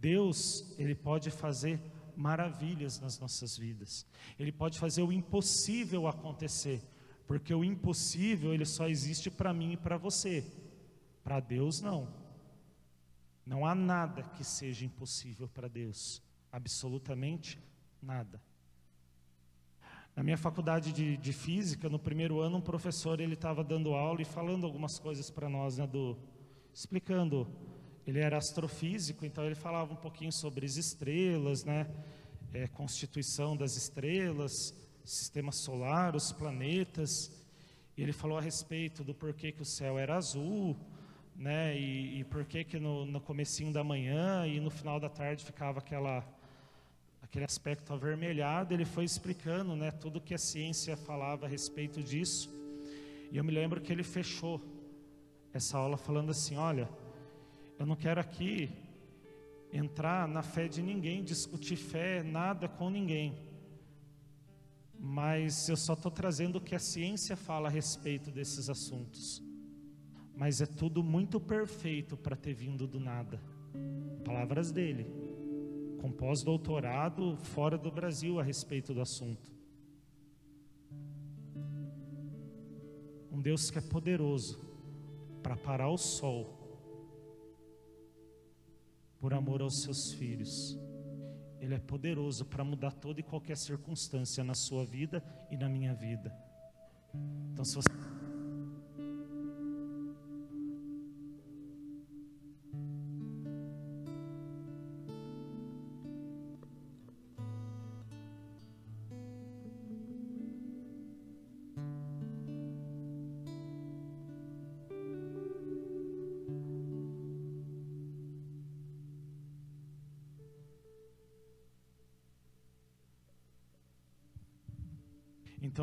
Deus, 0.00 0.74
ele 0.78 0.94
pode 0.94 1.30
fazer 1.30 1.80
maravilhas 2.16 2.98
nas 3.00 3.18
nossas 3.18 3.56
vidas. 3.56 4.06
Ele 4.38 4.52
pode 4.52 4.78
fazer 4.78 5.02
o 5.02 5.12
impossível 5.12 6.06
acontecer, 6.06 6.82
porque 7.26 7.54
o 7.54 7.64
impossível 7.64 8.52
ele 8.52 8.64
só 8.64 8.88
existe 8.88 9.30
para 9.30 9.52
mim 9.52 9.72
e 9.72 9.76
para 9.76 9.96
você. 9.96 10.44
Para 11.22 11.40
Deus 11.40 11.80
não. 11.80 12.08
Não 13.46 13.64
há 13.64 13.74
nada 13.74 14.22
que 14.22 14.44
seja 14.44 14.84
impossível 14.84 15.48
para 15.48 15.68
Deus, 15.68 16.22
absolutamente 16.52 17.58
nada. 18.02 18.42
Na 20.14 20.22
minha 20.22 20.36
faculdade 20.36 20.92
de, 20.92 21.16
de, 21.16 21.32
física, 21.32 21.88
no 21.88 21.98
primeiro 21.98 22.40
ano, 22.40 22.56
um 22.56 22.60
professor 22.60 23.20
ele 23.20 23.34
estava 23.34 23.62
dando 23.62 23.94
aula 23.94 24.20
e 24.20 24.24
falando 24.24 24.66
algumas 24.66 24.98
coisas 24.98 25.30
para 25.30 25.48
nós, 25.48 25.78
né, 25.78 25.86
do, 25.86 26.18
explicando. 26.74 27.46
Ele 28.08 28.20
era 28.20 28.38
astrofísico, 28.38 29.26
então 29.26 29.44
ele 29.44 29.54
falava 29.54 29.92
um 29.92 29.96
pouquinho 29.96 30.32
sobre 30.32 30.64
as 30.64 30.76
estrelas, 30.76 31.62
né, 31.62 31.86
é, 32.54 32.66
constituição 32.66 33.54
das 33.54 33.76
estrelas, 33.76 34.74
sistema 35.04 35.52
solar, 35.52 36.16
os 36.16 36.32
planetas. 36.32 37.30
E 37.94 38.02
ele 38.02 38.14
falou 38.14 38.38
a 38.38 38.40
respeito 38.40 39.04
do 39.04 39.12
porquê 39.12 39.52
que 39.52 39.60
o 39.60 39.64
céu 39.66 39.98
era 39.98 40.16
azul, 40.16 40.74
né, 41.36 41.78
e, 41.78 42.20
e 42.20 42.24
porquê 42.24 42.64
que 42.64 42.78
no, 42.78 43.04
no 43.04 43.20
comecinho 43.20 43.74
da 43.74 43.84
manhã 43.84 44.46
e 44.46 44.58
no 44.58 44.70
final 44.70 44.98
da 44.98 45.10
tarde 45.10 45.44
ficava 45.44 45.80
aquela 45.80 46.26
aquele 47.20 47.44
aspecto 47.44 47.92
avermelhado, 47.92 48.72
ele 48.72 48.86
foi 48.86 49.04
explicando 49.04 49.76
né, 49.76 49.90
tudo 49.90 50.18
que 50.18 50.32
a 50.32 50.38
ciência 50.38 50.96
falava 50.96 51.44
a 51.44 51.48
respeito 51.48 52.02
disso. 52.02 52.48
E 53.30 53.36
eu 53.36 53.44
me 53.44 53.52
lembro 53.52 53.82
que 53.82 53.92
ele 53.92 54.02
fechou 54.02 54.62
essa 55.52 55.76
aula 55.76 55.98
falando 55.98 56.30
assim: 56.30 56.56
olha, 56.56 56.88
eu 57.78 57.86
não 57.86 57.94
quero 57.94 58.20
aqui 58.20 58.70
entrar 59.72 60.26
na 60.26 60.42
fé 60.42 60.66
de 60.66 60.82
ninguém, 60.82 61.22
discutir 61.22 61.76
fé, 61.76 62.22
nada 62.22 62.68
com 62.68 62.90
ninguém. 62.90 63.38
Mas 64.98 65.68
eu 65.68 65.76
só 65.76 65.92
estou 65.92 66.10
trazendo 66.10 66.56
o 66.56 66.60
que 66.60 66.74
a 66.74 66.78
ciência 66.80 67.36
fala 67.36 67.68
a 67.68 67.70
respeito 67.70 68.30
desses 68.30 68.68
assuntos. 68.68 69.42
Mas 70.34 70.60
é 70.60 70.66
tudo 70.66 71.04
muito 71.04 71.38
perfeito 71.38 72.16
para 72.16 72.34
ter 72.34 72.54
vindo 72.54 72.86
do 72.86 72.98
nada. 72.98 73.40
Palavras 74.24 74.72
dele 74.72 75.06
com 76.00 76.10
pós-doutorado 76.10 77.36
fora 77.36 77.76
do 77.76 77.90
Brasil 77.90 78.40
a 78.40 78.42
respeito 78.42 78.94
do 78.94 79.00
assunto. 79.00 79.52
Um 83.30 83.40
Deus 83.40 83.70
que 83.70 83.78
é 83.78 83.82
poderoso 83.82 84.58
para 85.42 85.56
parar 85.56 85.90
o 85.90 85.98
sol 85.98 86.58
por 89.18 89.34
amor 89.34 89.60
aos 89.60 89.82
seus 89.82 90.12
filhos. 90.12 90.78
Ele 91.60 91.74
é 91.74 91.78
poderoso 91.78 92.44
para 92.44 92.64
mudar 92.64 92.92
toda 92.92 93.20
e 93.20 93.22
qualquer 93.22 93.56
circunstância 93.56 94.44
na 94.44 94.54
sua 94.54 94.84
vida 94.84 95.22
e 95.50 95.56
na 95.56 95.68
minha 95.68 95.92
vida. 95.94 96.32
Então, 97.52 97.64
se 97.64 97.74
você 97.74 97.88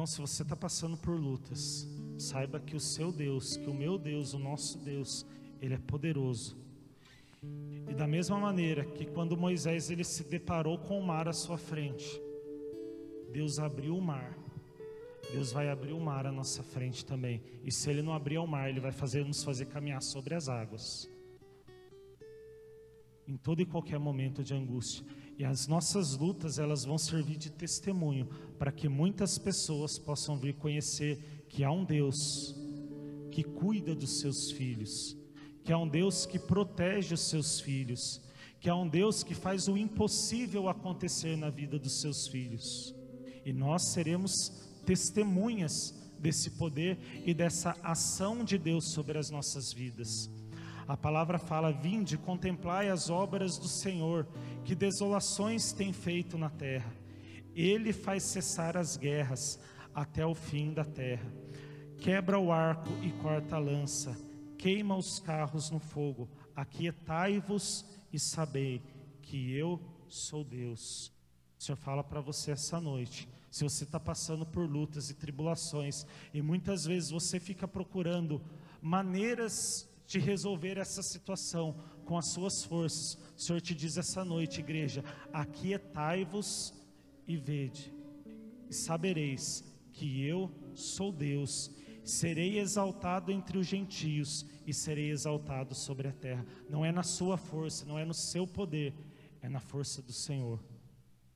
Então, 0.05 0.13
se 0.13 0.21
você 0.21 0.43
está 0.43 0.55
passando 0.55 0.95
por 0.95 1.19
lutas, 1.19 1.89
saiba 2.15 2.59
que 2.59 2.75
o 2.75 2.79
seu 2.79 3.11
Deus, 3.11 3.57
que 3.57 3.67
o 3.67 3.73
meu 3.73 3.97
Deus, 3.97 4.35
o 4.35 4.37
nosso 4.37 4.77
Deus, 4.77 5.25
Ele 5.59 5.73
é 5.73 5.79
poderoso. 5.79 6.55
E 7.89 7.91
da 7.91 8.05
mesma 8.05 8.37
maneira 8.37 8.85
que 8.85 9.03
quando 9.03 9.35
Moisés 9.35 9.89
ele 9.89 10.03
se 10.03 10.23
deparou 10.23 10.77
com 10.77 10.99
o 10.99 11.03
mar 11.03 11.27
à 11.27 11.33
sua 11.33 11.57
frente, 11.57 12.21
Deus 13.33 13.57
abriu 13.57 13.97
o 13.97 14.01
mar. 14.01 14.37
Deus 15.31 15.51
vai 15.51 15.69
abrir 15.69 15.93
o 15.93 15.99
mar 15.99 16.27
à 16.27 16.31
nossa 16.31 16.61
frente 16.61 17.03
também. 17.03 17.41
E 17.63 17.71
se 17.71 17.89
Ele 17.89 18.03
não 18.03 18.13
abrir 18.13 18.37
o 18.37 18.45
mar, 18.45 18.69
Ele 18.69 18.79
vai 18.79 18.91
fazer 18.91 19.25
nos 19.25 19.43
fazer 19.43 19.65
caminhar 19.65 20.03
sobre 20.03 20.35
as 20.35 20.47
águas. 20.47 21.09
Em 23.27 23.37
todo 23.37 23.59
e 23.59 23.65
qualquer 23.65 23.97
momento 23.97 24.43
de 24.43 24.53
angústia. 24.53 25.03
E 25.37 25.43
as 25.43 25.67
nossas 25.67 26.15
lutas, 26.15 26.57
elas 26.57 26.85
vão 26.85 26.97
servir 26.97 27.37
de 27.37 27.49
testemunho 27.49 28.27
para 28.57 28.71
que 28.71 28.87
muitas 28.87 29.37
pessoas 29.37 29.99
possam 29.99 30.37
vir 30.37 30.55
conhecer 30.55 31.45
que 31.49 31.63
há 31.63 31.71
um 31.71 31.83
Deus 31.83 32.55
que 33.31 33.43
cuida 33.43 33.93
dos 33.93 34.21
seus 34.21 34.51
filhos, 34.51 35.17
que 35.63 35.73
há 35.73 35.77
um 35.77 35.87
Deus 35.87 36.25
que 36.25 36.39
protege 36.39 37.13
os 37.13 37.27
seus 37.27 37.59
filhos, 37.59 38.21
que 38.61 38.69
há 38.69 38.75
um 38.75 38.87
Deus 38.87 39.23
que 39.23 39.35
faz 39.35 39.67
o 39.67 39.77
impossível 39.77 40.69
acontecer 40.69 41.35
na 41.35 41.49
vida 41.49 41.77
dos 41.77 41.99
seus 41.99 42.27
filhos. 42.27 42.95
E 43.43 43.51
nós 43.51 43.89
seremos 43.91 44.31
testemunhas 44.85 45.93
desse 46.17 46.51
poder 46.51 46.97
e 47.25 47.33
dessa 47.33 47.75
ação 47.83 48.43
de 48.43 48.57
Deus 48.57 48.93
sobre 48.93 49.17
as 49.17 49.29
nossas 49.29 49.73
vidas. 49.73 50.29
A 50.87 50.95
palavra 50.95 51.39
fala: 51.39 51.71
Vinde, 51.71 52.17
contemplai 52.17 52.89
as 52.89 53.09
obras 53.09 53.57
do 53.57 53.67
Senhor, 53.67 54.27
que 54.65 54.73
desolações 54.73 55.71
tem 55.71 55.93
feito 55.93 56.37
na 56.37 56.49
terra. 56.49 56.91
Ele 57.55 57.93
faz 57.93 58.23
cessar 58.23 58.75
as 58.75 58.97
guerras 58.97 59.59
até 59.93 60.25
o 60.25 60.33
fim 60.33 60.73
da 60.73 60.83
terra. 60.83 61.31
Quebra 61.99 62.39
o 62.39 62.51
arco 62.51 62.89
e 63.01 63.11
corta 63.21 63.55
a 63.55 63.59
lança, 63.59 64.17
queima 64.57 64.97
os 64.97 65.19
carros 65.19 65.69
no 65.69 65.79
fogo. 65.79 66.27
Aquietai-vos 66.55 67.85
e 68.11 68.19
sabei 68.19 68.81
que 69.21 69.53
eu 69.53 69.79
sou 70.07 70.43
Deus. 70.43 71.13
O 71.57 71.63
Senhor 71.63 71.77
fala 71.77 72.03
para 72.03 72.19
você 72.19 72.51
essa 72.51 72.81
noite. 72.81 73.29
Se 73.51 73.63
você 73.63 73.85
está 73.85 73.99
passando 73.99 74.45
por 74.45 74.69
lutas 74.69 75.09
e 75.09 75.13
tribulações, 75.13 76.05
e 76.33 76.41
muitas 76.41 76.85
vezes 76.85 77.11
você 77.11 77.39
fica 77.39 77.67
procurando 77.67 78.41
maneiras 78.81 79.87
de 80.05 80.19
resolver 80.19 80.77
essa 80.77 81.01
situação 81.01 81.75
com 82.05 82.17
as 82.17 82.29
suas 82.31 82.63
forças. 82.63 83.17
O 83.35 83.41
Senhor 83.41 83.61
te 83.61 83.73
diz 83.73 83.97
essa 83.97 84.23
noite, 84.23 84.59
igreja: 84.59 85.03
aquietai-vos 85.33 86.73
e 87.27 87.35
vede, 87.35 87.93
e 88.69 88.73
sabereis 88.73 89.63
que 89.91 90.21
eu 90.23 90.51
sou 90.73 91.11
Deus. 91.11 91.71
Serei 92.03 92.59
exaltado 92.59 93.31
entre 93.31 93.57
os 93.57 93.65
gentios 93.65 94.45
e 94.67 94.71
serei 94.71 95.09
exaltado 95.09 95.73
sobre 95.73 96.07
a 96.07 96.11
terra. 96.11 96.45
Não 96.69 96.85
é 96.85 96.91
na 96.91 97.01
sua 97.01 97.35
força, 97.35 97.83
não 97.83 97.97
é 97.97 98.05
no 98.05 98.13
seu 98.13 98.45
poder, 98.45 98.93
é 99.41 99.49
na 99.49 99.59
força 99.59 100.03
do 100.03 100.13
Senhor. 100.13 100.63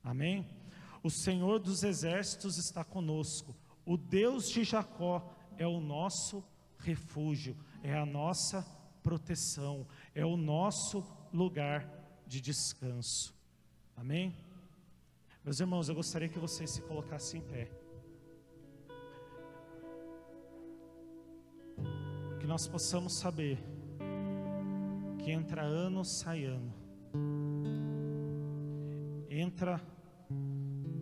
Amém? 0.02 0.46
O 1.02 1.10
Senhor 1.10 1.58
dos 1.58 1.82
exércitos 1.82 2.56
está 2.56 2.84
conosco. 2.84 3.56
O 3.84 3.96
Deus 3.96 4.48
de 4.48 4.62
Jacó 4.62 5.34
é 5.58 5.66
o 5.66 5.80
nosso 5.80 6.44
refúgio 6.78 7.56
é 7.82 7.96
a 7.96 8.04
nossa 8.04 8.62
proteção, 9.02 9.86
é 10.14 10.24
o 10.24 10.36
nosso 10.36 11.04
lugar 11.32 11.88
de 12.26 12.40
descanso. 12.40 13.34
Amém? 13.96 14.36
Meus 15.44 15.60
irmãos, 15.60 15.88
eu 15.88 15.94
gostaria 15.94 16.28
que 16.28 16.38
vocês 16.38 16.70
se 16.70 16.82
colocassem 16.82 17.40
em 17.40 17.44
pé. 17.44 17.70
Que 22.38 22.46
nós 22.46 22.66
possamos 22.68 23.14
saber 23.14 23.58
que 25.18 25.30
entra 25.30 25.62
ano, 25.62 26.04
sai 26.04 26.44
ano. 26.44 26.72
Entra 29.28 29.80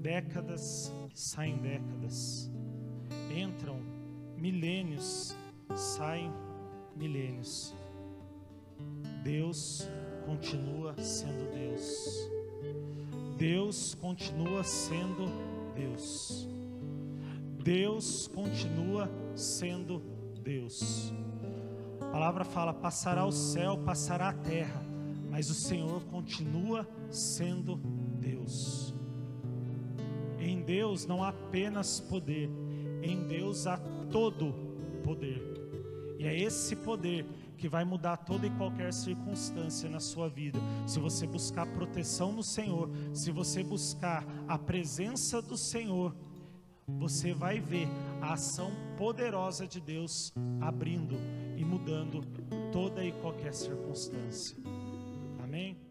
décadas, 0.01 0.93
saem 1.15 1.59
décadas. 1.59 2.51
Entram 3.35 3.81
milênios, 4.37 5.37
saem 5.75 6.33
milênios. 6.99 7.73
Deus 9.23 9.89
continua 10.27 10.95
sendo 10.99 11.51
Deus. 11.53 12.29
Deus 13.37 13.95
continua 13.95 14.65
sendo 14.65 15.27
Deus. 15.75 16.49
Deus 17.63 18.27
continua 18.27 19.09
sendo 19.35 20.03
Deus. 20.43 21.13
A 22.01 22.07
palavra 22.07 22.45
fala: 22.45 22.75
passará 22.75 23.25
o 23.25 23.33
céu, 23.33 23.79
passará 23.79 24.31
a 24.31 24.33
terra, 24.33 24.83
mas 25.31 25.51
o 25.51 25.55
Senhor 25.55 26.05
continua 26.07 26.89
sendo 27.11 27.77
Deus. 28.19 28.95
Em 30.39 30.63
Deus 30.63 31.07
não 31.07 31.23
há 31.23 31.29
apenas 31.29 32.01
poder, 32.01 32.51
em 33.03 33.27
Deus 33.27 33.67
há 33.67 33.77
todo 34.11 34.55
poder. 35.05 35.58
E 36.19 36.27
é 36.27 36.37
esse 36.37 36.75
poder 36.75 37.25
que 37.57 37.69
vai 37.69 37.85
mudar 37.85 38.17
toda 38.19 38.47
e 38.47 38.51
qualquer 38.51 38.93
circunstância 38.93 39.89
na 39.89 40.01
sua 40.01 40.29
vida. 40.29 40.59
Se 40.87 40.99
você 40.99 41.27
buscar 41.27 41.67
proteção 41.67 42.33
no 42.33 42.43
Senhor, 42.43 42.91
se 43.15 43.31
você 43.31 43.63
buscar 43.63 44.27
a 44.49 44.59
presença 44.59 45.41
do 45.41 45.57
Senhor, 45.57 46.15
você 46.87 47.33
vai 47.33 47.61
ver 47.61 47.87
a 48.21 48.33
ação 48.33 48.73
poderosa 48.97 49.67
de 49.67 49.81
Deus 49.81 50.33
abrindo 50.61 51.17
e 51.57 51.65
mudando 51.65 52.23
toda 52.73 53.05
e 53.05 53.13
qualquer 53.13 53.55
circunstância. 53.55 54.57
Amém? 55.43 55.88